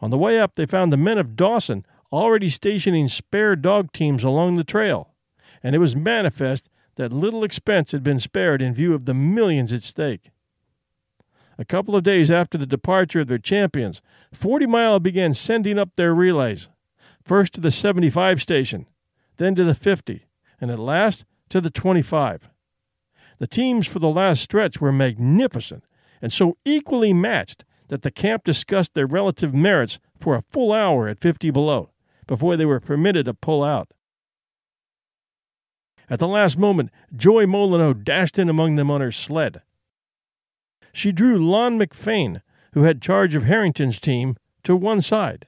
On 0.00 0.10
the 0.10 0.18
way 0.18 0.38
up, 0.38 0.54
they 0.54 0.66
found 0.66 0.92
the 0.92 0.96
men 0.96 1.18
of 1.18 1.36
Dawson 1.36 1.84
already 2.12 2.48
stationing 2.48 3.08
spare 3.08 3.56
dog 3.56 3.92
teams 3.92 4.24
along 4.24 4.56
the 4.56 4.64
trail, 4.64 5.14
and 5.62 5.74
it 5.74 5.78
was 5.78 5.94
manifest 5.94 6.68
that 6.96 7.12
little 7.12 7.44
expense 7.44 7.92
had 7.92 8.02
been 8.02 8.20
spared 8.20 8.60
in 8.60 8.74
view 8.74 8.94
of 8.94 9.04
the 9.04 9.14
millions 9.14 9.72
at 9.72 9.82
stake. 9.82 10.30
A 11.60 11.64
couple 11.66 11.94
of 11.94 12.02
days 12.02 12.30
after 12.30 12.56
the 12.56 12.64
departure 12.64 13.20
of 13.20 13.26
their 13.26 13.36
champions, 13.36 14.00
Forty 14.32 14.64
Mile 14.64 14.98
began 14.98 15.34
sending 15.34 15.78
up 15.78 15.94
their 15.94 16.14
relays, 16.14 16.68
first 17.22 17.52
to 17.52 17.60
the 17.60 17.70
75 17.70 18.40
station, 18.40 18.86
then 19.36 19.54
to 19.56 19.64
the 19.64 19.74
50, 19.74 20.24
and 20.58 20.70
at 20.70 20.78
last 20.78 21.26
to 21.50 21.60
the 21.60 21.68
25. 21.68 22.48
The 23.38 23.46
teams 23.46 23.86
for 23.86 23.98
the 23.98 24.08
last 24.08 24.42
stretch 24.42 24.80
were 24.80 24.90
magnificent 24.90 25.84
and 26.22 26.32
so 26.32 26.56
equally 26.64 27.12
matched 27.12 27.66
that 27.88 28.00
the 28.00 28.10
camp 28.10 28.44
discussed 28.44 28.94
their 28.94 29.06
relative 29.06 29.52
merits 29.52 29.98
for 30.18 30.36
a 30.36 30.42
full 30.42 30.72
hour 30.72 31.08
at 31.08 31.20
50 31.20 31.50
below 31.50 31.90
before 32.26 32.56
they 32.56 32.64
were 32.64 32.80
permitted 32.80 33.26
to 33.26 33.34
pull 33.34 33.62
out. 33.62 33.92
At 36.08 36.20
the 36.20 36.28
last 36.28 36.56
moment, 36.56 36.90
Joy 37.14 37.46
Molyneux 37.46 37.94
dashed 37.94 38.38
in 38.38 38.48
among 38.48 38.76
them 38.76 38.90
on 38.90 39.02
her 39.02 39.12
sled. 39.12 39.60
She 40.92 41.12
drew 41.12 41.38
Lon 41.38 41.78
McFane, 41.78 42.42
who 42.72 42.82
had 42.82 43.02
charge 43.02 43.34
of 43.34 43.44
Harrington's 43.44 44.00
team, 44.00 44.36
to 44.64 44.76
one 44.76 45.02
side, 45.02 45.46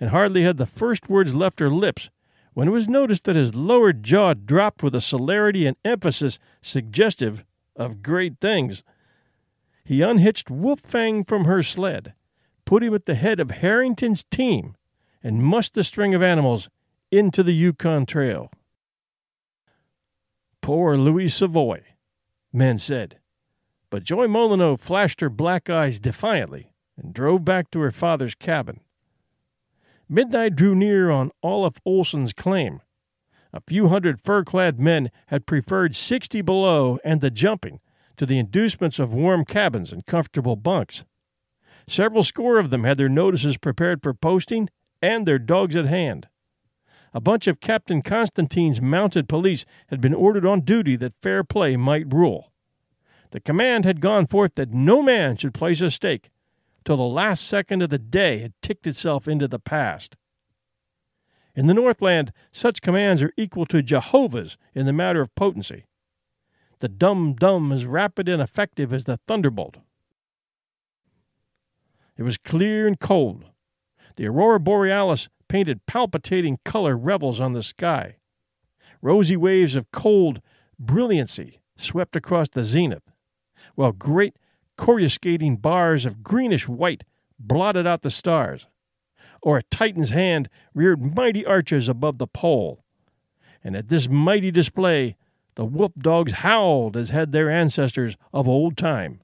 and 0.00 0.10
hardly 0.10 0.42
had 0.42 0.56
the 0.56 0.66
first 0.66 1.08
words 1.08 1.34
left 1.34 1.60
her 1.60 1.70
lips 1.70 2.10
when 2.54 2.68
it 2.68 2.72
was 2.72 2.88
noticed 2.88 3.24
that 3.24 3.36
his 3.36 3.54
lower 3.54 3.92
jaw 3.92 4.34
dropped 4.34 4.82
with 4.82 4.94
a 4.94 5.00
celerity 5.00 5.66
and 5.66 5.76
emphasis 5.84 6.38
suggestive 6.60 7.44
of 7.76 8.02
great 8.02 8.38
things. 8.40 8.82
He 9.84 10.02
unhitched 10.02 10.50
Wolf 10.50 10.80
Fang 10.80 11.24
from 11.24 11.44
her 11.44 11.62
sled, 11.62 12.14
put 12.64 12.82
him 12.82 12.94
at 12.94 13.06
the 13.06 13.14
head 13.14 13.40
of 13.40 13.50
Harrington's 13.50 14.24
team, 14.24 14.76
and 15.22 15.42
mussed 15.42 15.74
the 15.74 15.84
string 15.84 16.14
of 16.14 16.22
animals 16.22 16.68
into 17.10 17.42
the 17.42 17.54
Yukon 17.54 18.06
Trail. 18.06 18.50
Poor 20.60 20.96
Louis 20.96 21.28
Savoy, 21.28 21.82
men 22.52 22.78
said. 22.78 23.18
But 23.92 24.04
Joy 24.04 24.26
Molyneux 24.26 24.78
flashed 24.78 25.20
her 25.20 25.28
black 25.28 25.68
eyes 25.68 26.00
defiantly 26.00 26.72
and 26.96 27.12
drove 27.12 27.44
back 27.44 27.70
to 27.70 27.80
her 27.80 27.90
father's 27.90 28.34
cabin. 28.34 28.80
Midnight 30.08 30.56
drew 30.56 30.74
near 30.74 31.10
on 31.10 31.30
Olaf 31.42 31.74
Olson's 31.84 32.32
claim. 32.32 32.80
A 33.52 33.60
few 33.60 33.90
hundred 33.90 34.18
fur 34.18 34.44
clad 34.44 34.80
men 34.80 35.10
had 35.26 35.44
preferred 35.44 35.94
sixty 35.94 36.40
below 36.40 36.98
and 37.04 37.20
the 37.20 37.30
jumping 37.30 37.80
to 38.16 38.24
the 38.24 38.38
inducements 38.38 38.98
of 38.98 39.12
warm 39.12 39.44
cabins 39.44 39.92
and 39.92 40.06
comfortable 40.06 40.56
bunks. 40.56 41.04
Several 41.86 42.24
score 42.24 42.58
of 42.58 42.70
them 42.70 42.84
had 42.84 42.96
their 42.96 43.10
notices 43.10 43.58
prepared 43.58 44.02
for 44.02 44.14
posting 44.14 44.70
and 45.02 45.26
their 45.26 45.38
dogs 45.38 45.76
at 45.76 45.84
hand 45.84 46.28
a 47.14 47.20
bunch 47.20 47.46
of 47.46 47.60
Captain 47.60 48.00
Constantine's 48.00 48.80
mounted 48.80 49.28
police 49.28 49.66
had 49.88 50.00
been 50.00 50.14
ordered 50.14 50.46
on 50.46 50.62
duty 50.62 50.96
that 50.96 51.20
fair 51.20 51.44
play 51.44 51.76
might 51.76 52.10
rule. 52.10 52.51
The 53.32 53.40
command 53.40 53.86
had 53.86 54.02
gone 54.02 54.26
forth 54.26 54.54
that 54.54 54.72
no 54.72 55.02
man 55.02 55.36
should 55.36 55.54
place 55.54 55.80
a 55.80 55.90
stake 55.90 56.30
till 56.84 56.98
the 56.98 57.02
last 57.02 57.44
second 57.44 57.82
of 57.82 57.88
the 57.88 57.98
day 57.98 58.38
had 58.40 58.52
ticked 58.60 58.86
itself 58.86 59.26
into 59.26 59.48
the 59.48 59.58
past. 59.58 60.16
In 61.54 61.66
the 61.66 61.74
Northland, 61.74 62.32
such 62.52 62.82
commands 62.82 63.22
are 63.22 63.32
equal 63.36 63.64
to 63.66 63.82
Jehovah's 63.82 64.58
in 64.74 64.84
the 64.84 64.92
matter 64.92 65.22
of 65.22 65.34
potency. 65.34 65.84
The 66.80 66.88
dum 66.88 67.34
dum 67.34 67.72
as 67.72 67.86
rapid 67.86 68.28
and 68.28 68.42
effective 68.42 68.92
as 68.92 69.04
the 69.04 69.18
thunderbolt. 69.26 69.78
It 72.18 72.24
was 72.24 72.36
clear 72.36 72.86
and 72.86 73.00
cold. 73.00 73.46
The 74.16 74.26
aurora 74.26 74.60
borealis 74.60 75.30
painted 75.48 75.86
palpitating 75.86 76.58
color 76.64 76.96
revels 76.96 77.40
on 77.40 77.54
the 77.54 77.62
sky. 77.62 78.16
Rosy 79.00 79.36
waves 79.36 79.74
of 79.74 79.90
cold 79.90 80.42
brilliancy 80.78 81.60
swept 81.76 82.14
across 82.14 82.48
the 82.50 82.64
zenith, 82.64 83.11
while 83.74 83.92
great 83.92 84.36
coruscating 84.76 85.56
bars 85.56 86.04
of 86.04 86.22
greenish 86.22 86.68
white 86.68 87.04
blotted 87.38 87.86
out 87.86 88.02
the 88.02 88.10
stars, 88.10 88.66
or 89.40 89.58
a 89.58 89.62
Titan's 89.64 90.10
hand 90.10 90.48
reared 90.74 91.16
mighty 91.16 91.44
arches 91.44 91.88
above 91.88 92.18
the 92.18 92.26
pole. 92.26 92.84
And 93.64 93.76
at 93.76 93.88
this 93.88 94.08
mighty 94.08 94.50
display, 94.50 95.16
the 95.54 95.64
wolf 95.64 95.92
dogs 95.98 96.32
howled 96.34 96.96
as 96.96 97.10
had 97.10 97.32
their 97.32 97.50
ancestors 97.50 98.16
of 98.32 98.48
old 98.48 98.76
time. 98.76 99.20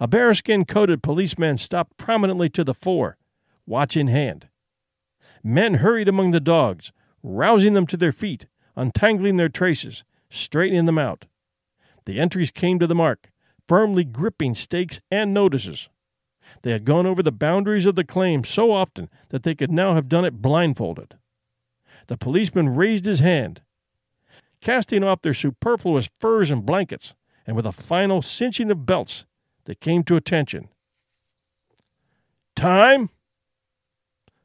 A 0.00 0.06
bearskin 0.06 0.64
coated 0.64 1.02
policeman 1.02 1.58
stopped 1.58 1.96
prominently 1.96 2.48
to 2.50 2.64
the 2.64 2.74
fore, 2.74 3.16
watch 3.66 3.96
in 3.96 4.06
hand. 4.06 4.48
Men 5.42 5.74
hurried 5.74 6.08
among 6.08 6.30
the 6.30 6.40
dogs, 6.40 6.92
rousing 7.22 7.74
them 7.74 7.86
to 7.86 7.96
their 7.96 8.12
feet, 8.12 8.46
untangling 8.76 9.36
their 9.36 9.48
traces, 9.48 10.04
straightening 10.30 10.86
them 10.86 10.98
out. 10.98 11.24
The 12.08 12.18
entries 12.18 12.50
came 12.50 12.78
to 12.78 12.86
the 12.86 12.94
mark, 12.94 13.30
firmly 13.66 14.02
gripping 14.02 14.54
stakes 14.54 14.98
and 15.10 15.34
notices. 15.34 15.90
They 16.62 16.70
had 16.70 16.86
gone 16.86 17.04
over 17.04 17.22
the 17.22 17.30
boundaries 17.30 17.84
of 17.84 17.96
the 17.96 18.02
claim 18.02 18.44
so 18.44 18.72
often 18.72 19.10
that 19.28 19.42
they 19.42 19.54
could 19.54 19.70
now 19.70 19.94
have 19.94 20.08
done 20.08 20.24
it 20.24 20.40
blindfolded. 20.40 21.18
The 22.06 22.16
policeman 22.16 22.70
raised 22.70 23.04
his 23.04 23.18
hand. 23.18 23.60
Casting 24.62 25.04
off 25.04 25.20
their 25.20 25.34
superfluous 25.34 26.08
furs 26.18 26.50
and 26.50 26.64
blankets, 26.64 27.12
and 27.46 27.54
with 27.54 27.66
a 27.66 27.72
final 27.72 28.22
cinching 28.22 28.70
of 28.70 28.86
belts, 28.86 29.26
they 29.66 29.74
came 29.74 30.02
to 30.04 30.16
attention. 30.16 30.70
Time? 32.56 33.10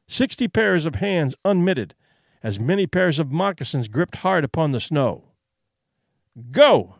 sixty 0.06 0.48
pairs 0.48 0.84
of 0.84 0.96
hands 0.96 1.34
unmitted, 1.46 1.94
as 2.42 2.60
many 2.60 2.86
pairs 2.86 3.18
of 3.18 3.32
moccasins 3.32 3.88
gripped 3.88 4.16
hard 4.16 4.44
upon 4.44 4.72
the 4.72 4.80
snow. 4.80 5.24
Go! 6.50 6.96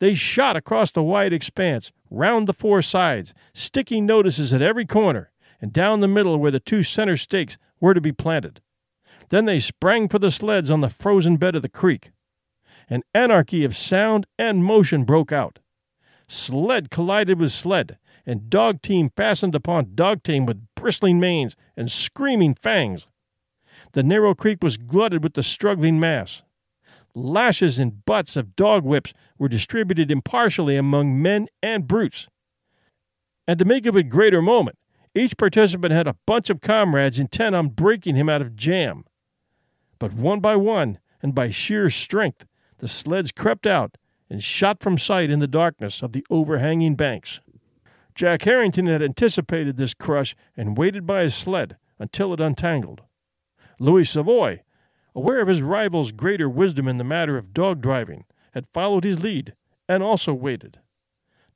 They 0.00 0.14
shot 0.14 0.56
across 0.56 0.90
the 0.90 1.02
wide 1.02 1.32
expanse, 1.32 1.90
round 2.10 2.46
the 2.46 2.52
four 2.52 2.82
sides, 2.82 3.34
sticking 3.52 4.06
notices 4.06 4.52
at 4.52 4.62
every 4.62 4.84
corner, 4.84 5.30
and 5.60 5.72
down 5.72 6.00
the 6.00 6.08
middle 6.08 6.38
where 6.38 6.52
the 6.52 6.60
two 6.60 6.82
center 6.82 7.16
stakes 7.16 7.58
were 7.80 7.94
to 7.94 8.00
be 8.00 8.12
planted. 8.12 8.60
Then 9.30 9.44
they 9.44 9.60
sprang 9.60 10.08
for 10.08 10.18
the 10.18 10.30
sleds 10.30 10.70
on 10.70 10.80
the 10.80 10.88
frozen 10.88 11.36
bed 11.36 11.54
of 11.56 11.62
the 11.62 11.68
creek. 11.68 12.12
An 12.88 13.02
anarchy 13.12 13.64
of 13.64 13.76
sound 13.76 14.26
and 14.38 14.64
motion 14.64 15.04
broke 15.04 15.32
out. 15.32 15.58
Sled 16.28 16.90
collided 16.90 17.38
with 17.38 17.52
sled, 17.52 17.98
and 18.24 18.48
dog 18.48 18.82
team 18.82 19.10
fastened 19.16 19.54
upon 19.54 19.94
dog 19.94 20.22
team 20.22 20.46
with 20.46 20.66
bristling 20.74 21.18
manes 21.18 21.56
and 21.76 21.90
screaming 21.90 22.54
fangs. 22.54 23.06
The 23.92 24.02
narrow 24.02 24.34
creek 24.34 24.62
was 24.62 24.76
glutted 24.76 25.22
with 25.22 25.34
the 25.34 25.42
struggling 25.42 25.98
mass. 25.98 26.42
Lashes 27.18 27.78
and 27.78 28.04
butts 28.04 28.36
of 28.36 28.54
dog 28.54 28.84
whips 28.84 29.12
were 29.38 29.48
distributed 29.48 30.10
impartially 30.10 30.76
among 30.76 31.20
men 31.20 31.48
and 31.62 31.88
brutes. 31.88 32.28
And 33.46 33.58
to 33.58 33.64
make 33.64 33.86
of 33.86 33.96
a 33.96 34.02
greater 34.02 34.40
moment, 34.40 34.78
each 35.14 35.36
participant 35.36 35.92
had 35.92 36.06
a 36.06 36.16
bunch 36.26 36.48
of 36.48 36.60
comrades 36.60 37.18
intent 37.18 37.54
on 37.56 37.70
breaking 37.70 38.14
him 38.14 38.28
out 38.28 38.42
of 38.42 38.54
jam. 38.54 39.04
But 39.98 40.12
one 40.12 40.40
by 40.40 40.54
one, 40.54 40.98
and 41.20 41.34
by 41.34 41.50
sheer 41.50 41.90
strength, 41.90 42.46
the 42.78 42.88
sleds 42.88 43.32
crept 43.32 43.66
out 43.66 43.96
and 44.30 44.44
shot 44.44 44.80
from 44.80 44.98
sight 44.98 45.30
in 45.30 45.40
the 45.40 45.48
darkness 45.48 46.02
of 46.02 46.12
the 46.12 46.24
overhanging 46.30 46.94
banks. 46.94 47.40
Jack 48.14 48.42
Harrington 48.42 48.86
had 48.86 49.02
anticipated 49.02 49.76
this 49.76 49.94
crush 49.94 50.36
and 50.56 50.78
waited 50.78 51.06
by 51.06 51.22
his 51.22 51.34
sled 51.34 51.76
until 51.98 52.32
it 52.32 52.40
untangled. 52.40 53.02
Louis 53.80 54.04
Savoy, 54.04 54.60
aware 55.18 55.40
of 55.40 55.48
his 55.48 55.62
rival's 55.62 56.12
greater 56.12 56.48
wisdom 56.48 56.86
in 56.86 56.96
the 56.96 57.02
matter 57.02 57.36
of 57.36 57.52
dog 57.52 57.80
driving, 57.80 58.24
had 58.52 58.68
followed 58.72 59.02
his 59.02 59.20
lead 59.20 59.52
and 59.88 60.00
also 60.00 60.32
waited. 60.32 60.78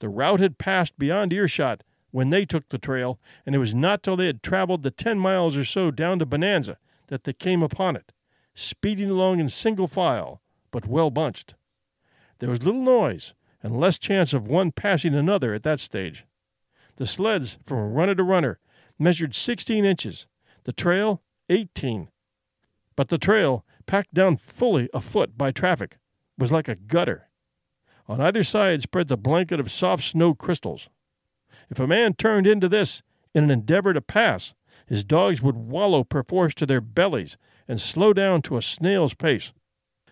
The 0.00 0.08
route 0.08 0.40
had 0.40 0.58
passed 0.58 0.98
beyond 0.98 1.32
earshot 1.32 1.84
when 2.10 2.30
they 2.30 2.44
took 2.44 2.68
the 2.68 2.78
trail, 2.78 3.20
and 3.46 3.54
it 3.54 3.58
was 3.58 3.72
not 3.72 4.02
till 4.02 4.16
they 4.16 4.26
had 4.26 4.42
traveled 4.42 4.82
the 4.82 4.90
ten 4.90 5.16
miles 5.16 5.56
or 5.56 5.64
so 5.64 5.92
down 5.92 6.18
to 6.18 6.26
Bonanza 6.26 6.76
that 7.06 7.22
they 7.22 7.32
came 7.32 7.62
upon 7.62 7.94
it, 7.94 8.10
speeding 8.52 9.08
along 9.08 9.38
in 9.38 9.48
single 9.48 9.86
file, 9.86 10.42
but 10.72 10.88
well 10.88 11.10
bunched. 11.10 11.54
There 12.40 12.50
was 12.50 12.64
little 12.64 12.82
noise 12.82 13.32
and 13.62 13.78
less 13.78 13.96
chance 13.96 14.32
of 14.32 14.48
one 14.48 14.72
passing 14.72 15.14
another 15.14 15.54
at 15.54 15.62
that 15.62 15.78
stage. 15.78 16.26
The 16.96 17.06
sleds, 17.06 17.58
from 17.64 17.92
runner 17.92 18.16
to 18.16 18.24
runner, 18.24 18.58
measured 18.98 19.36
16 19.36 19.84
inches, 19.84 20.26
the 20.64 20.72
trail 20.72 21.22
18. 21.48 22.08
But 22.96 23.08
the 23.08 23.18
trail, 23.18 23.64
packed 23.86 24.14
down 24.14 24.36
fully 24.36 24.88
a 24.92 25.00
foot 25.00 25.36
by 25.36 25.50
traffic, 25.50 25.98
was 26.38 26.52
like 26.52 26.68
a 26.68 26.74
gutter. 26.74 27.28
On 28.08 28.20
either 28.20 28.42
side 28.42 28.82
spread 28.82 29.08
the 29.08 29.16
blanket 29.16 29.60
of 29.60 29.70
soft 29.70 30.04
snow 30.04 30.34
crystals. 30.34 30.88
If 31.70 31.78
a 31.78 31.86
man 31.86 32.14
turned 32.14 32.46
into 32.46 32.68
this 32.68 33.02
in 33.34 33.44
an 33.44 33.50
endeavor 33.50 33.94
to 33.94 34.00
pass, 34.00 34.54
his 34.86 35.04
dogs 35.04 35.40
would 35.40 35.56
wallow 35.56 36.04
perforce 36.04 36.54
to 36.54 36.66
their 36.66 36.80
bellies 36.80 37.36
and 37.68 37.80
slow 37.80 38.12
down 38.12 38.42
to 38.42 38.56
a 38.56 38.62
snail's 38.62 39.14
pace. 39.14 39.52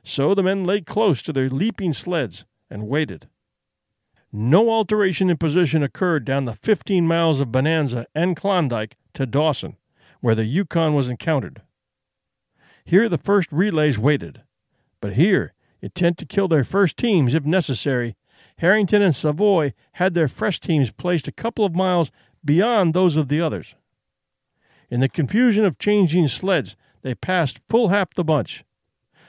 So 0.02 0.34
the 0.34 0.42
men 0.42 0.64
lay 0.64 0.80
close 0.80 1.20
to 1.22 1.32
their 1.32 1.50
leaping 1.50 1.92
sleds 1.92 2.46
and 2.70 2.88
waited. 2.88 3.28
No 4.32 4.70
alteration 4.70 5.28
in 5.28 5.36
position 5.36 5.82
occurred 5.82 6.24
down 6.24 6.44
the 6.44 6.54
15 6.54 7.06
miles 7.06 7.40
of 7.40 7.50
Bonanza 7.50 8.06
and 8.14 8.36
Klondike 8.36 8.96
to 9.14 9.26
Dawson, 9.26 9.76
where 10.20 10.36
the 10.36 10.44
Yukon 10.44 10.94
was 10.94 11.08
encountered. 11.08 11.62
Here 12.90 13.08
the 13.08 13.18
first 13.18 13.52
relays 13.52 14.00
waited, 14.00 14.42
but 15.00 15.12
here, 15.12 15.54
intent 15.80 16.18
to 16.18 16.26
kill 16.26 16.48
their 16.48 16.64
first 16.64 16.96
teams 16.96 17.36
if 17.36 17.44
necessary, 17.44 18.16
Harrington 18.56 19.00
and 19.00 19.14
Savoy 19.14 19.74
had 19.92 20.14
their 20.14 20.26
fresh 20.26 20.58
teams 20.58 20.90
placed 20.90 21.28
a 21.28 21.32
couple 21.32 21.64
of 21.64 21.72
miles 21.72 22.10
beyond 22.44 22.92
those 22.92 23.14
of 23.14 23.28
the 23.28 23.40
others. 23.40 23.76
In 24.90 24.98
the 24.98 25.08
confusion 25.08 25.64
of 25.64 25.78
changing 25.78 26.26
sleds, 26.26 26.74
they 27.02 27.14
passed 27.14 27.60
full 27.68 27.90
half 27.90 28.12
the 28.12 28.24
bunch, 28.24 28.64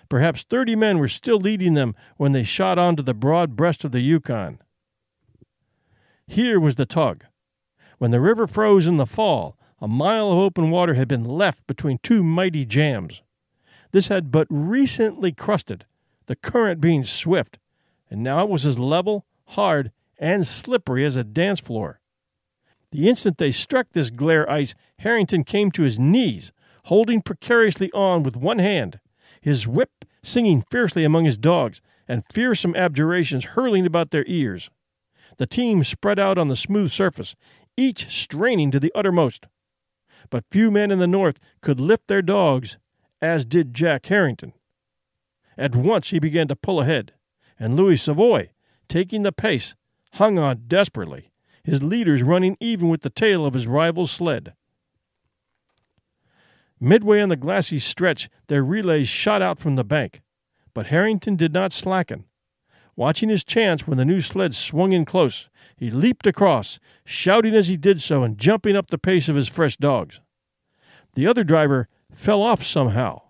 Perhaps 0.10 0.42
thirty 0.42 0.76
men 0.76 0.98
were 0.98 1.08
still 1.08 1.38
leading 1.38 1.76
them 1.76 1.94
when 2.18 2.32
they 2.32 2.42
shot 2.42 2.80
onto 2.80 3.04
the 3.04 3.14
broad 3.14 3.56
breast 3.56 3.86
of 3.86 3.92
the 3.92 4.02
Yukon. 4.02 4.58
Here 6.26 6.60
was 6.60 6.78
the 6.78 6.88
tug. 6.88 7.26
When 8.00 8.10
the 8.10 8.20
river 8.20 8.48
froze 8.48 8.88
in 8.88 8.98
the 8.98 9.06
fall, 9.06 9.56
a 9.80 9.88
mile 9.88 10.32
of 10.32 10.40
open 10.40 10.72
water 10.72 10.96
had 10.96 11.08
been 11.08 11.24
left 11.24 11.68
between 11.68 12.00
two 12.02 12.24
mighty 12.24 12.66
jams. 12.66 13.22
This 13.92 14.08
had 14.08 14.32
but 14.32 14.48
recently 14.50 15.32
crusted, 15.32 15.86
the 16.28 16.36
current 16.36 16.82
being 16.82 17.04
swift, 17.04 17.60
and 18.10 18.24
now 18.24 18.44
it 18.44 18.50
was 18.50 18.66
as 18.66 18.80
level, 18.80 19.26
hard, 19.48 19.92
and 20.18 20.46
slippery 20.46 21.06
as 21.06 21.16
a 21.16 21.24
dance 21.24 21.60
floor. 21.60 22.00
The 22.92 23.08
instant 23.08 23.38
they 23.38 23.52
struck 23.52 23.88
this 23.92 24.10
glare 24.10 24.50
ice, 24.50 24.76
Harrington 25.00 25.44
came 25.44 25.72
to 25.72 25.84
his 25.84 26.00
knees, 26.00 26.52
holding 26.86 27.22
precariously 27.22 27.92
on 27.92 28.24
with 28.24 28.36
one 28.36 28.60
hand 28.60 29.00
his 29.42 29.68
whip 29.68 30.06
singing 30.24 30.64
fiercely 30.70 31.04
among 31.04 31.26
his 31.26 31.38
dogs, 31.38 31.82
and 32.08 32.24
fearsome 32.32 32.76
abjurations 32.76 33.46
hurling 33.46 33.86
about 33.86 34.12
their 34.12 34.26
ears. 34.28 34.70
The 35.38 35.48
team 35.48 35.84
spread 35.84 36.20
out 36.20 36.38
on 36.38 36.48
the 36.48 36.56
smooth 36.56 36.92
surface, 36.92 37.36
each 37.78 38.08
straining 38.10 38.70
to 38.72 38.80
the 38.80 38.92
uttermost. 38.94 39.48
But 40.30 40.46
few 40.52 40.70
men 40.70 40.92
in 40.92 41.00
the 41.00 41.08
north 41.08 41.40
could 41.62 41.80
lift 41.80 42.08
their 42.08 42.22
dogs 42.22 42.78
as 43.22 43.46
did 43.46 43.74
Jack 43.74 44.06
Harrington. 44.08 44.54
At 45.58 45.76
once 45.76 46.10
he 46.10 46.20
began 46.20 46.48
to 46.48 46.56
pull 46.56 46.82
ahead, 46.82 47.14
and 47.60 47.76
Louis 47.76 48.02
Savoy, 48.02 48.50
taking 48.88 49.24
the 49.24 49.32
pace, 49.32 49.76
hung 50.14 50.40
on 50.40 50.64
desperately, 50.68 51.32
his 51.64 51.84
leaders 51.84 52.24
running 52.24 52.58
even 52.60 52.90
with 52.90 53.02
the 53.02 53.10
tail 53.10 53.46
of 53.46 53.54
his 53.54 53.68
rival's 53.68 54.12
sled. 54.12 54.54
Midway 56.80 57.22
on 57.22 57.30
the 57.30 57.36
glassy 57.36 57.78
stretch, 57.78 58.28
their 58.48 58.64
relays 58.64 59.08
shot 59.08 59.42
out 59.42 59.60
from 59.60 59.76
the 59.76 59.84
bank, 59.84 60.22
but 60.74 60.88
Harrington 60.88 61.36
did 61.36 61.54
not 61.54 61.72
slacken. 61.72 62.26
Watching 62.96 63.30
his 63.30 63.44
chance 63.44 63.88
when 63.88 63.98
the 63.98 64.06
new 64.06 64.20
sled 64.20 64.56
swung 64.56 64.92
in 64.92 65.06
close, 65.06 65.50
he 65.78 65.92
leaped 65.92 66.26
across, 66.26 66.80
shouting 67.06 67.56
as 67.56 67.68
he 67.68 67.78
did 67.78 68.02
so 68.02 68.24
and 68.24 68.38
jumping 68.38 68.76
up 68.76 68.88
the 68.88 68.98
pace 68.98 69.30
of 69.30 69.36
his 69.36 69.48
fresh 69.48 69.78
dogs. 69.78 70.20
The 71.14 71.28
other 71.28 71.44
driver 71.44 71.88
fell 72.14 72.42
off 72.42 72.64
somehow. 72.64 73.22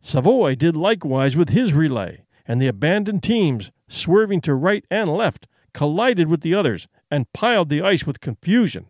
Savoy 0.00 0.54
did 0.54 0.76
likewise 0.76 1.36
with 1.36 1.50
his 1.50 1.72
relay, 1.72 2.24
and 2.46 2.60
the 2.60 2.66
abandoned 2.66 3.22
teams, 3.22 3.70
swerving 3.88 4.40
to 4.42 4.54
right 4.54 4.84
and 4.90 5.08
left, 5.08 5.46
collided 5.72 6.28
with 6.28 6.40
the 6.40 6.54
others 6.54 6.88
and 7.10 7.32
piled 7.32 7.68
the 7.68 7.82
ice 7.82 8.04
with 8.06 8.20
confusion. 8.20 8.86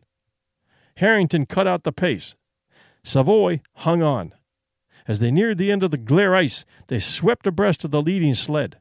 Harrington 0.97 1.47
cut 1.47 1.67
out 1.67 1.85
the 1.85 1.93
pace, 1.93 2.35
Savoy 3.05 3.61
hung 3.77 4.03
on. 4.03 4.33
As 5.09 5.19
they 5.21 5.33
neared 5.33 5.59
the 5.59 5.73
end 5.73 5.83
of 5.83 5.91
the 5.91 5.99
glare 5.99 6.35
ice, 6.35 6.65
they 6.87 7.01
swept 7.01 7.47
abreast 7.47 7.85
of 7.85 7.91
the 7.91 8.03
leading 8.03 8.35
sled. 8.35 8.79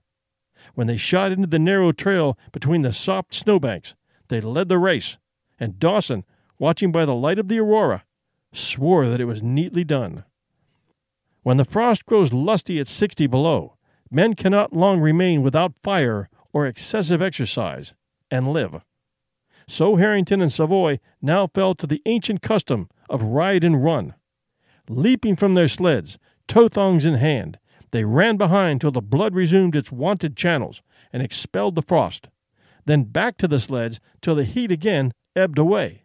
When 0.75 0.87
they 0.87 0.97
shot 0.97 1.31
into 1.31 1.47
the 1.47 1.59
narrow 1.59 1.91
trail 1.91 2.37
between 2.51 2.83
the 2.83 2.93
soft 2.93 3.33
snowbanks, 3.33 3.95
they 4.27 4.39
led 4.39 4.69
the 4.69 4.77
race, 4.77 5.17
and 5.59 5.79
Dawson, 5.79 6.23
watching 6.59 6.91
by 6.91 7.05
the 7.05 7.15
light 7.15 7.39
of 7.39 7.47
the 7.47 7.59
aurora, 7.59 8.05
swore 8.53 9.07
that 9.07 9.21
it 9.21 9.25
was 9.25 9.43
neatly 9.43 9.83
done. 9.83 10.23
When 11.43 11.57
the 11.57 11.65
frost 11.65 12.05
grows 12.05 12.33
lusty 12.33 12.79
at 12.79 12.87
60 12.87 13.27
below, 13.27 13.77
men 14.11 14.35
cannot 14.35 14.73
long 14.73 14.99
remain 14.99 15.41
without 15.41 15.79
fire 15.81 16.29
or 16.53 16.67
excessive 16.67 17.21
exercise 17.21 17.93
and 18.29 18.47
live. 18.47 18.81
So 19.67 19.95
Harrington 19.95 20.41
and 20.41 20.51
Savoy 20.51 20.99
now 21.21 21.47
fell 21.47 21.75
to 21.75 21.87
the 21.87 22.01
ancient 22.05 22.41
custom 22.41 22.89
of 23.09 23.23
ride 23.23 23.63
and 23.63 23.83
run. 23.83 24.15
Leaping 24.89 25.35
from 25.35 25.53
their 25.53 25.67
sleds, 25.67 26.19
tow 26.47 26.67
thongs 26.67 27.05
in 27.05 27.15
hand, 27.15 27.57
they 27.91 28.03
ran 28.03 28.37
behind 28.37 28.81
till 28.81 28.91
the 28.91 29.01
blood 29.01 29.33
resumed 29.33 29.75
its 29.75 29.91
wonted 29.91 30.35
channels 30.35 30.81
and 31.13 31.21
expelled 31.21 31.75
the 31.75 31.81
frost, 31.81 32.27
then 32.85 33.03
back 33.03 33.37
to 33.37 33.47
the 33.47 33.59
sleds 33.59 33.99
till 34.21 34.35
the 34.35 34.43
heat 34.43 34.71
again 34.71 35.13
ebbed 35.35 35.57
away. 35.57 36.03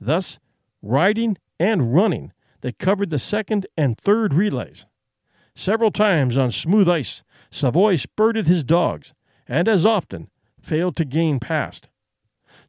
Thus, 0.00 0.38
riding 0.82 1.36
and 1.58 1.94
running, 1.94 2.32
they 2.60 2.72
covered 2.72 3.10
the 3.10 3.18
second 3.18 3.66
and 3.76 3.98
third 3.98 4.34
relays. 4.34 4.86
Several 5.54 5.90
times 5.90 6.36
on 6.36 6.50
smooth 6.50 6.88
ice, 6.88 7.22
Savoy 7.50 7.96
spurted 7.96 8.46
his 8.46 8.64
dogs, 8.64 9.14
and 9.48 9.68
as 9.68 9.86
often 9.86 10.28
failed 10.60 10.96
to 10.96 11.04
gain 11.04 11.40
past. 11.40 11.88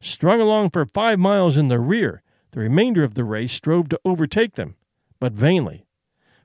Strung 0.00 0.40
along 0.40 0.70
for 0.70 0.86
five 0.86 1.18
miles 1.18 1.56
in 1.56 1.68
the 1.68 1.80
rear, 1.80 2.22
the 2.52 2.60
remainder 2.60 3.04
of 3.04 3.14
the 3.14 3.24
race 3.24 3.52
strove 3.52 3.88
to 3.90 4.00
overtake 4.04 4.54
them, 4.54 4.76
but 5.20 5.32
vainly, 5.32 5.86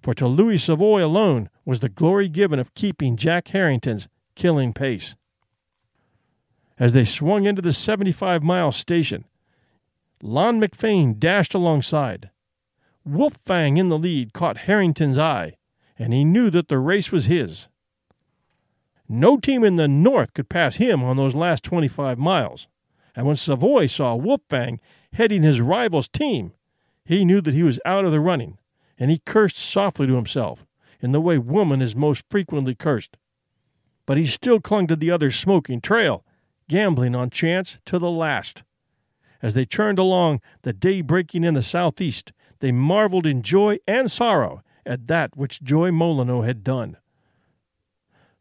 for 0.02 0.14
to 0.16 0.28
Louis 0.28 0.58
Savoy 0.58 1.04
alone 1.04 1.50
was 1.64 1.80
the 1.80 1.90
glory 1.90 2.28
given 2.28 2.60
of 2.60 2.74
keeping 2.74 3.16
Jack 3.16 3.50
Harrington's 3.50 4.10
killing 4.36 4.74
pace. 4.74 5.16
As 6.78 6.92
they 6.92 7.06
swung 7.06 7.46
into 7.46 7.62
the 7.62 7.72
75 7.72 8.44
mile 8.44 8.72
station, 8.72 9.26
Lon 10.22 10.60
McFane 10.60 11.20
dashed 11.20 11.54
alongside. 11.54 12.30
Wolf 13.06 13.38
Fang 13.44 13.78
in 13.78 13.90
the 13.90 13.98
lead 13.98 14.34
caught 14.34 14.60
Harrington's 14.60 15.18
eye, 15.18 15.58
and 16.00 16.14
he 16.14 16.24
knew 16.24 16.50
that 16.50 16.70
the 16.70 16.80
race 16.80 17.12
was 17.12 17.26
his. 17.26 17.68
No 19.10 19.38
team 19.38 19.64
in 19.64 19.76
the 19.76 19.88
north 19.88 20.34
could 20.34 20.48
pass 20.48 20.78
him 20.78 21.04
on 21.04 21.18
those 21.18 21.36
last 21.36 21.64
25 21.64 22.18
miles, 22.18 22.68
and 23.16 23.28
when 23.28 23.36
Savoy 23.36 23.88
saw 23.88 24.16
Wolf 24.16 24.42
Fang 24.50 24.80
heading 25.14 25.44
his 25.44 25.60
rival's 25.60 26.08
team, 26.08 26.54
he 27.06 27.26
knew 27.26 27.42
that 27.42 27.54
he 27.54 27.64
was 27.64 27.80
out 27.86 28.06
of 28.06 28.12
the 28.12 28.22
running, 28.22 28.58
and 28.98 29.12
he 29.12 29.22
cursed 29.26 29.58
softly 29.58 30.08
to 30.08 30.16
himself, 30.16 30.66
in 31.02 31.12
the 31.12 31.22
way 31.22 31.38
woman 31.38 31.82
is 31.82 31.96
most 31.96 32.24
frequently 32.30 32.74
cursed. 32.74 33.18
But 34.06 34.18
he 34.18 34.26
still 34.26 34.62
clung 34.62 34.88
to 34.88 34.96
the 34.96 35.12
other's 35.12 35.36
smoking 35.36 35.82
trail, 35.82 36.26
gambling 36.70 37.16
on 37.16 37.30
chance 37.30 37.80
to 37.86 38.00
the 38.00 38.10
last. 38.10 38.64
As 39.42 39.54
they 39.54 39.66
churned 39.66 40.00
along, 40.00 40.40
the 40.62 40.72
day 40.72 41.02
breaking 41.02 41.44
in 41.44 41.54
the 41.54 41.62
southeast, 41.62 42.32
they 42.64 42.72
marveled 42.72 43.26
in 43.26 43.42
joy 43.42 43.78
and 43.86 44.10
sorrow 44.10 44.64
at 44.86 45.08
that 45.08 45.36
which 45.36 45.62
Joy 45.62 45.92
Molyneux 45.92 46.44
had 46.44 46.64
done. 46.64 46.96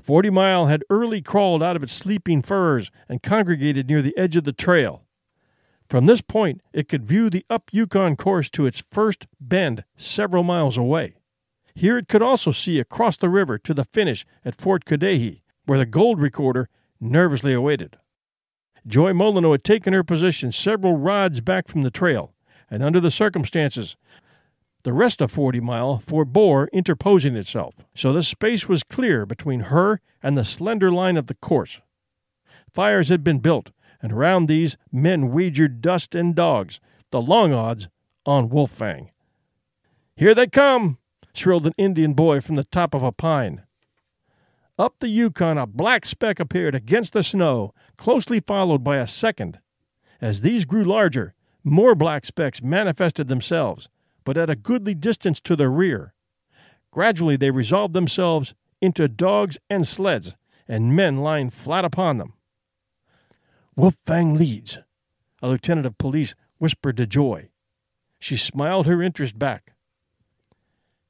Forty 0.00 0.30
Mile 0.30 0.66
had 0.66 0.84
early 0.88 1.20
crawled 1.20 1.60
out 1.60 1.74
of 1.74 1.82
its 1.82 1.92
sleeping 1.92 2.40
furs 2.40 2.92
and 3.08 3.20
congregated 3.20 3.88
near 3.88 4.00
the 4.00 4.16
edge 4.16 4.36
of 4.36 4.44
the 4.44 4.52
trail. 4.52 5.02
From 5.88 6.06
this 6.06 6.20
point, 6.20 6.60
it 6.72 6.88
could 6.88 7.04
view 7.04 7.30
the 7.30 7.44
up 7.50 7.70
Yukon 7.72 8.14
course 8.14 8.48
to 8.50 8.64
its 8.64 8.84
first 8.92 9.26
bend 9.40 9.82
several 9.96 10.44
miles 10.44 10.78
away. 10.78 11.16
Here 11.74 11.98
it 11.98 12.06
could 12.06 12.22
also 12.22 12.52
see 12.52 12.78
across 12.78 13.16
the 13.16 13.28
river 13.28 13.58
to 13.58 13.74
the 13.74 13.86
finish 13.92 14.24
at 14.44 14.54
Fort 14.54 14.84
Cudahy, 14.84 15.42
where 15.66 15.80
the 15.80 15.84
gold 15.84 16.20
recorder 16.20 16.68
nervously 17.00 17.54
awaited. 17.54 17.98
Joy 18.86 19.14
Molyneux 19.14 19.50
had 19.50 19.64
taken 19.64 19.92
her 19.92 20.04
position 20.04 20.52
several 20.52 20.96
rods 20.96 21.40
back 21.40 21.66
from 21.66 21.82
the 21.82 21.90
trail, 21.90 22.34
and 22.72 22.82
under 22.82 23.00
the 23.00 23.10
circumstances, 23.10 23.96
the 24.82 24.94
rest 24.94 25.20
of 25.20 25.30
Forty 25.30 25.60
Mile 25.60 26.02
forbore 26.04 26.68
interposing 26.72 27.36
itself, 27.36 27.74
so 27.94 28.14
the 28.14 28.22
space 28.22 28.66
was 28.66 28.82
clear 28.82 29.26
between 29.26 29.60
her 29.60 30.00
and 30.22 30.38
the 30.38 30.44
slender 30.44 30.90
line 30.90 31.18
of 31.18 31.26
the 31.26 31.34
course. 31.34 31.82
Fires 32.72 33.10
had 33.10 33.22
been 33.22 33.40
built, 33.40 33.72
and 34.00 34.10
around 34.10 34.46
these 34.46 34.78
men 34.90 35.30
wagered 35.30 35.82
dust 35.82 36.14
and 36.14 36.34
dogs, 36.34 36.80
the 37.10 37.20
long 37.20 37.52
odds 37.52 37.88
on 38.24 38.48
Wolf 38.48 38.70
Fang. 38.70 39.10
Here 40.16 40.34
they 40.34 40.46
come! 40.46 40.96
shrilled 41.34 41.66
an 41.66 41.74
Indian 41.76 42.14
boy 42.14 42.40
from 42.40 42.56
the 42.56 42.64
top 42.64 42.94
of 42.94 43.02
a 43.02 43.12
pine. 43.12 43.62
Up 44.78 44.94
the 44.98 45.08
Yukon, 45.08 45.58
a 45.58 45.66
black 45.66 46.06
speck 46.06 46.40
appeared 46.40 46.74
against 46.74 47.12
the 47.12 47.22
snow, 47.22 47.74
closely 47.98 48.40
followed 48.40 48.82
by 48.82 48.96
a 48.96 49.06
second. 49.06 49.58
As 50.22 50.40
these 50.40 50.64
grew 50.64 50.84
larger, 50.84 51.34
more 51.64 51.94
black 51.94 52.24
specks 52.24 52.62
manifested 52.62 53.28
themselves, 53.28 53.88
but 54.24 54.36
at 54.36 54.50
a 54.50 54.56
goodly 54.56 54.94
distance 54.94 55.40
to 55.42 55.56
the 55.56 55.68
rear. 55.68 56.14
Gradually 56.90 57.36
they 57.36 57.50
resolved 57.50 57.94
themselves 57.94 58.54
into 58.80 59.08
dogs 59.08 59.58
and 59.70 59.86
sleds, 59.86 60.34
and 60.68 60.96
men 60.96 61.18
lying 61.18 61.50
flat 61.50 61.84
upon 61.84 62.18
them. 62.18 62.34
Wolf 63.76 63.96
Fang 64.04 64.34
leads, 64.34 64.78
a 65.40 65.48
lieutenant 65.48 65.86
of 65.86 65.98
police 65.98 66.34
whispered 66.58 66.96
to 66.98 67.06
Joy. 67.06 67.48
She 68.18 68.36
smiled 68.36 68.86
her 68.86 69.02
interest 69.02 69.38
back. 69.38 69.72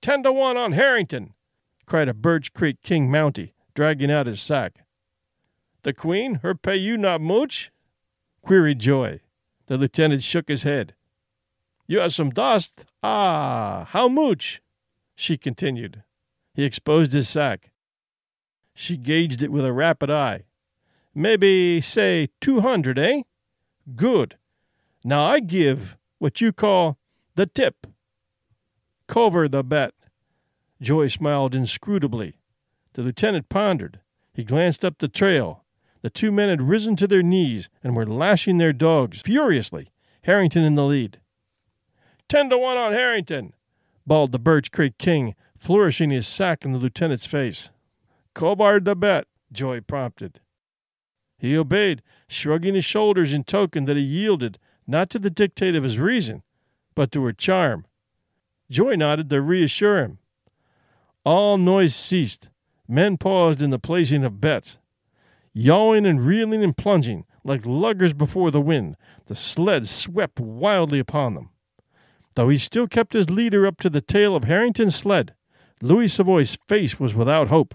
Ten 0.00 0.22
to 0.22 0.32
one 0.32 0.56
on 0.56 0.72
Harrington, 0.72 1.34
cried 1.86 2.08
a 2.08 2.14
Birch 2.14 2.52
Creek 2.52 2.82
King 2.82 3.08
Mountie, 3.08 3.52
dragging 3.74 4.10
out 4.10 4.26
his 4.26 4.40
sack. 4.40 4.84
The 5.82 5.92
Queen, 5.92 6.36
her 6.36 6.54
pay 6.54 6.76
you 6.76 6.96
not 6.96 7.20
mooch? 7.20 7.70
queried 8.42 8.78
Joy. 8.78 9.20
The 9.72 9.78
lieutenant 9.78 10.22
shook 10.22 10.50
his 10.50 10.64
head. 10.64 10.92
You 11.86 12.00
have 12.00 12.12
some 12.12 12.28
dust? 12.28 12.84
Ah, 13.02 13.86
how 13.88 14.06
mooch? 14.06 14.60
she 15.16 15.38
continued. 15.38 16.02
He 16.52 16.64
exposed 16.64 17.14
his 17.14 17.26
sack. 17.26 17.70
She 18.74 18.98
gauged 18.98 19.42
it 19.42 19.50
with 19.50 19.64
a 19.64 19.72
rapid 19.72 20.10
eye. 20.10 20.42
Maybe, 21.14 21.80
say, 21.80 22.28
two 22.38 22.60
hundred, 22.60 22.98
eh? 22.98 23.22
Good. 23.96 24.36
Now 25.06 25.24
I 25.24 25.40
give 25.40 25.96
what 26.18 26.42
you 26.42 26.52
call 26.52 26.98
the 27.34 27.46
tip. 27.46 27.86
Cover 29.08 29.48
the 29.48 29.64
bet. 29.64 29.94
Joy 30.82 31.06
smiled 31.06 31.54
inscrutably. 31.54 32.34
The 32.92 33.00
lieutenant 33.00 33.48
pondered. 33.48 34.00
He 34.34 34.44
glanced 34.44 34.84
up 34.84 34.98
the 34.98 35.08
trail. 35.08 35.61
The 36.02 36.10
two 36.10 36.30
men 36.32 36.48
had 36.48 36.62
risen 36.62 36.96
to 36.96 37.06
their 37.06 37.22
knees 37.22 37.68
and 37.82 37.96
were 37.96 38.06
lashing 38.06 38.58
their 38.58 38.72
dogs 38.72 39.20
furiously, 39.20 39.90
Harrington 40.22 40.64
in 40.64 40.74
the 40.74 40.84
lead. 40.84 41.20
Ten 42.28 42.50
to 42.50 42.58
one 42.58 42.76
on 42.76 42.92
Harrington, 42.92 43.54
bawled 44.06 44.32
the 44.32 44.38
Birch 44.38 44.72
Creek 44.72 44.98
King, 44.98 45.34
flourishing 45.58 46.10
his 46.10 46.26
sack 46.26 46.64
in 46.64 46.72
the 46.72 46.78
lieutenant's 46.78 47.26
face. 47.26 47.70
Covard 48.34 48.84
the 48.84 48.96
bet, 48.96 49.26
Joy 49.52 49.80
prompted. 49.80 50.40
He 51.38 51.56
obeyed, 51.56 52.02
shrugging 52.28 52.74
his 52.74 52.84
shoulders 52.84 53.32
in 53.32 53.44
token 53.44 53.84
that 53.84 53.96
he 53.96 54.02
yielded 54.02 54.58
not 54.86 55.08
to 55.10 55.18
the 55.18 55.30
dictate 55.30 55.76
of 55.76 55.84
his 55.84 55.98
reason, 55.98 56.42
but 56.94 57.12
to 57.12 57.24
her 57.24 57.32
charm. 57.32 57.86
Joy 58.70 58.96
nodded 58.96 59.30
to 59.30 59.40
reassure 59.40 59.98
him. 59.98 60.18
All 61.24 61.58
noise 61.58 61.94
ceased. 61.94 62.48
Men 62.88 63.16
paused 63.16 63.62
in 63.62 63.70
the 63.70 63.78
placing 63.78 64.24
of 64.24 64.40
bets. 64.40 64.78
Yawing 65.54 66.06
and 66.06 66.24
reeling 66.24 66.64
and 66.64 66.76
plunging, 66.76 67.24
like 67.44 67.66
luggers 67.66 68.14
before 68.14 68.50
the 68.50 68.60
wind, 68.60 68.96
the 69.26 69.34
sled 69.34 69.86
swept 69.86 70.40
wildly 70.40 70.98
upon 70.98 71.34
them. 71.34 71.50
Though 72.34 72.48
he 72.48 72.56
still 72.56 72.86
kept 72.86 73.12
his 73.12 73.28
leader 73.28 73.66
up 73.66 73.78
to 73.80 73.90
the 73.90 74.00
tail 74.00 74.34
of 74.34 74.44
Harrington's 74.44 74.96
sled, 74.96 75.34
Louis 75.82 76.08
Savoy's 76.08 76.56
face 76.68 76.98
was 76.98 77.14
without 77.14 77.48
hope. 77.48 77.74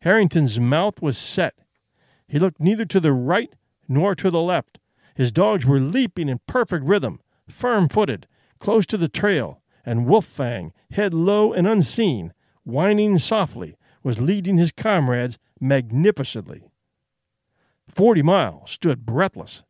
Harrington's 0.00 0.58
mouth 0.58 1.02
was 1.02 1.18
set. 1.18 1.54
He 2.26 2.38
looked 2.38 2.60
neither 2.60 2.86
to 2.86 3.00
the 3.00 3.12
right 3.12 3.52
nor 3.88 4.14
to 4.14 4.30
the 4.30 4.40
left. 4.40 4.78
His 5.14 5.30
dogs 5.30 5.66
were 5.66 5.80
leaping 5.80 6.28
in 6.28 6.40
perfect 6.46 6.84
rhythm, 6.84 7.20
firm 7.48 7.88
footed, 7.88 8.26
close 8.58 8.86
to 8.86 8.96
the 8.96 9.08
trail, 9.08 9.60
and 9.84 10.06
Wolf 10.06 10.24
Fang, 10.24 10.72
head 10.92 11.12
low 11.12 11.52
and 11.52 11.66
unseen, 11.66 12.32
whining 12.64 13.18
softly, 13.18 13.76
was 14.02 14.20
leading 14.20 14.56
his 14.56 14.72
comrades 14.72 15.38
magnificently. 15.60 16.64
Forty 17.88 18.22
Mile 18.22 18.66
stood 18.66 19.06
breathless. 19.06 19.62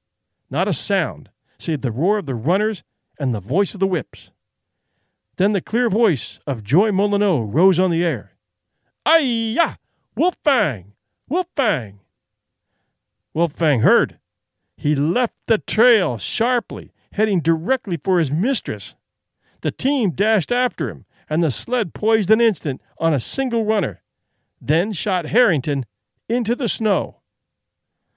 Not 0.50 0.68
a 0.68 0.72
sound, 0.72 1.31
save 1.59 1.83
the 1.83 1.92
roar 1.92 2.18
of 2.18 2.27
the 2.27 2.35
runners 2.35 2.83
and 3.18 3.35
the 3.35 3.40
voice 3.40 3.74
of 3.74 3.81
the 3.81 3.87
whips. 3.87 4.31
Then 5.37 5.53
the 5.53 5.61
clear 5.61 5.90
voice 5.90 6.38
of 6.46 6.62
Joy 6.62 6.92
Molyneux 6.92 7.44
rose 7.44 7.81
on 7.81 7.90
the 7.90 8.05
air. 8.05 8.33
Ay-ya! 9.05 9.74
Wolf 10.16 10.37
Fang! 10.44 10.92
Wolf 11.29 11.46
Fang! 11.57 12.00
Wolf 13.33 13.53
Fang 13.53 13.81
heard. 13.81 14.18
He 14.77 14.94
left 14.94 15.35
the 15.46 15.59
trail 15.59 16.18
sharply, 16.18 16.92
heading 17.12 17.40
directly 17.40 17.96
for 17.96 18.18
his 18.18 18.31
mistress. 18.31 18.94
The 19.62 19.72
team 19.72 20.11
dashed 20.11 20.53
after 20.53 20.88
him, 20.88 21.05
and 21.29 21.42
the 21.42 21.50
sled 21.50 21.94
poised 21.94 22.31
an 22.31 22.40
instant 22.40 22.81
on 22.98 23.14
a 23.14 23.20
single 23.20 23.64
runner, 23.64 24.03
then 24.61 24.92
shot 24.92 25.27
Harrington 25.27 25.87
into 26.29 26.55
the 26.55 26.68
snow. 26.68 27.20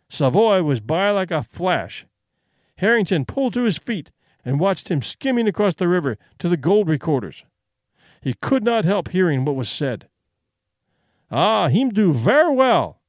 Savoy 0.09 0.63
was 0.63 0.79
by 0.79 1.11
like 1.11 1.31
a 1.31 1.43
flash. 1.43 2.05
Harrington 2.77 3.25
pulled 3.25 3.53
to 3.53 3.63
his 3.63 3.77
feet 3.77 4.11
and 4.45 4.59
watched 4.59 4.89
him 4.89 5.01
skimming 5.01 5.47
across 5.47 5.75
the 5.75 5.87
river 5.87 6.17
to 6.39 6.47
the 6.47 6.57
gold 6.57 6.87
recorders. 6.87 7.43
He 8.21 8.33
could 8.41 8.63
not 8.63 8.85
help 8.85 9.09
hearing 9.09 9.45
what 9.45 9.55
was 9.55 9.69
said. 9.69 10.07
Ah, 11.29 11.67
him 11.67 11.89
do 11.89 12.13
very 12.13 12.53
well, 12.53 13.01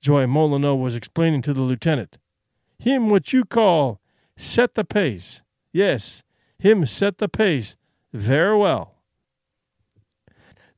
Joy 0.00 0.26
Molyneux 0.26 0.74
was 0.74 0.94
explaining 0.94 1.42
to 1.42 1.52
the 1.52 1.62
lieutenant. 1.62 2.18
Him 2.78 3.10
what 3.10 3.32
you 3.32 3.44
call 3.44 4.00
set 4.36 4.74
the 4.74 4.84
pace. 4.84 5.42
Yes, 5.72 6.22
him 6.58 6.86
set 6.86 7.18
the 7.18 7.28
pace 7.28 7.76
very 8.12 8.56
well. 8.56 8.94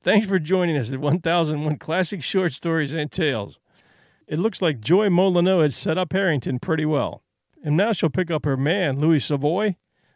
Thanks 0.02 0.26
for 0.26 0.38
joining 0.38 0.78
us 0.78 0.92
at 0.92 0.98
1001 0.98 1.76
Classic 1.76 2.22
Short 2.22 2.52
Stories 2.52 2.92
and 2.92 3.10
Tales. 3.10 3.58
It 4.30 4.38
looks 4.38 4.62
like 4.62 4.80
Joy 4.80 5.10
Molyneux 5.10 5.58
had 5.58 5.74
set 5.74 5.98
up 5.98 6.12
Harrington 6.12 6.60
pretty 6.60 6.86
well. 6.86 7.24
And 7.64 7.76
now 7.76 7.92
she'll 7.92 8.10
pick 8.10 8.30
up 8.30 8.44
her 8.44 8.56
man, 8.56 9.00
Louis 9.00 9.18
Savoy, 9.18 9.74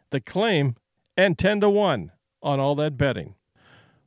the 0.09 0.21
claim, 0.21 0.77
and 1.17 1.37
10 1.37 1.59
to 1.59 1.69
1 1.69 2.13
on 2.41 2.59
all 2.61 2.75
that 2.75 2.97
betting. 2.97 3.35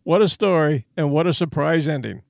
What 0.05 0.23
a 0.23 0.29
story, 0.31 0.87
and 0.97 1.13
what 1.13 1.27
a 1.27 1.35
surprise 1.35 1.87
ending. 1.87 2.23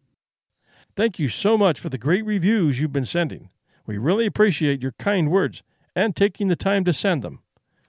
Thank 0.97 1.21
you 1.21 1.29
so 1.29 1.57
much 1.57 1.79
for 1.79 1.89
the 1.89 1.99
great 1.99 2.27
reviews 2.27 2.81
you've 2.81 2.93
been 2.93 3.05
sending. 3.05 3.49
We 3.87 3.97
really 3.97 4.27
appreciate 4.27 4.83
your 4.83 4.95
kind 4.99 5.31
words 5.31 5.63
and 5.95 6.17
taking 6.17 6.49
the 6.49 6.57
time 6.57 6.83
to 6.85 6.93
send 6.93 7.23
them. 7.23 7.43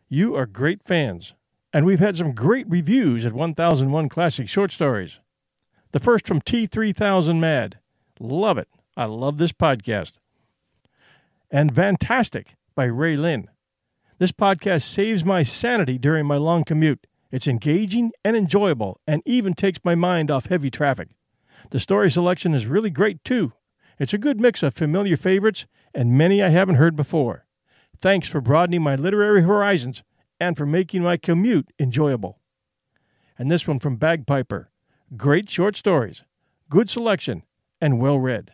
You 0.08 0.36
are 0.36 0.46
great 0.46 0.84
fans. 0.86 1.34
And 1.74 1.84
we've 1.84 2.00
had 2.00 2.16
some 2.16 2.34
great 2.34 2.70
reviews 2.70 3.26
at 3.26 3.34
1001 3.34 4.08
Classic 4.10 4.48
Short 4.48 4.72
Stories. 4.72 5.18
The 5.94 6.00
first 6.00 6.28
from 6.28 6.42
T3000 6.42 7.40
Mad. 7.40 7.80
Love 8.20 8.60
it. 8.60 8.68
I 9.00 9.06
love 9.06 9.38
this 9.38 9.54
podcast. 9.54 10.16
And 11.50 11.74
Fantastic 11.74 12.58
by 12.76 12.84
Ray 12.84 13.16
Lynn. 13.16 13.48
This 14.18 14.34
podcast 14.34 14.82
saves 14.82 15.24
my 15.24 15.42
sanity 15.42 15.98
during 15.98 16.26
my 16.26 16.36
long 16.36 16.66
commute. 16.66 17.08
It's 17.32 17.48
engaging 17.48 18.12
and 18.26 18.36
enjoyable, 18.36 19.00
and 19.08 19.22
even 19.26 19.54
takes 19.54 19.80
my 19.86 19.96
mind 19.96 20.30
off 20.30 20.48
heavy 20.48 20.70
traffic. 20.70 21.12
The 21.70 21.80
story 21.80 22.12
selection 22.12 22.54
is 22.54 22.66
really 22.66 22.90
great, 22.90 23.24
too. 23.24 23.54
It's 24.00 24.14
a 24.14 24.18
good 24.18 24.42
mix 24.42 24.64
of 24.64 24.74
familiar 24.74 25.16
favorites 25.16 25.66
and 25.94 26.18
many 26.18 26.44
I 26.44 26.50
haven't 26.50 26.76
heard 26.76 26.98
before. 26.98 27.46
Thanks 28.02 28.28
for 28.28 28.42
broadening 28.42 28.82
my 28.82 28.98
literary 28.98 29.44
horizons 29.44 30.04
and 30.42 30.58
for 30.58 30.66
making 30.66 31.04
my 31.04 31.16
commute 31.16 31.72
enjoyable. 31.80 32.42
And 33.38 33.50
this 33.50 33.66
one 33.66 33.80
from 33.80 33.96
Bagpiper 33.96 34.72
Great 35.16 35.50
short 35.50 35.78
stories, 35.78 36.26
good 36.70 36.90
selection, 36.90 37.44
and 37.80 38.02
well 38.02 38.20
read. 38.20 38.52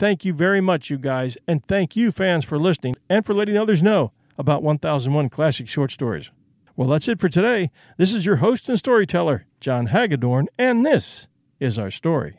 Thank 0.00 0.24
you 0.24 0.32
very 0.32 0.62
much, 0.62 0.88
you 0.88 0.96
guys, 0.96 1.36
and 1.46 1.62
thank 1.62 1.94
you, 1.94 2.10
fans, 2.10 2.46
for 2.46 2.58
listening 2.58 2.96
and 3.10 3.22
for 3.22 3.34
letting 3.34 3.58
others 3.58 3.82
know 3.82 4.12
about 4.38 4.62
1001 4.62 5.28
Classic 5.28 5.68
Short 5.68 5.90
Stories. 5.90 6.30
Well, 6.74 6.88
that's 6.88 7.06
it 7.06 7.20
for 7.20 7.28
today. 7.28 7.70
This 7.98 8.14
is 8.14 8.24
your 8.24 8.36
host 8.36 8.66
and 8.70 8.78
storyteller, 8.78 9.44
John 9.60 9.88
Hagedorn, 9.88 10.48
and 10.58 10.86
this 10.86 11.28
is 11.60 11.78
our 11.78 11.90
story. 11.90 12.38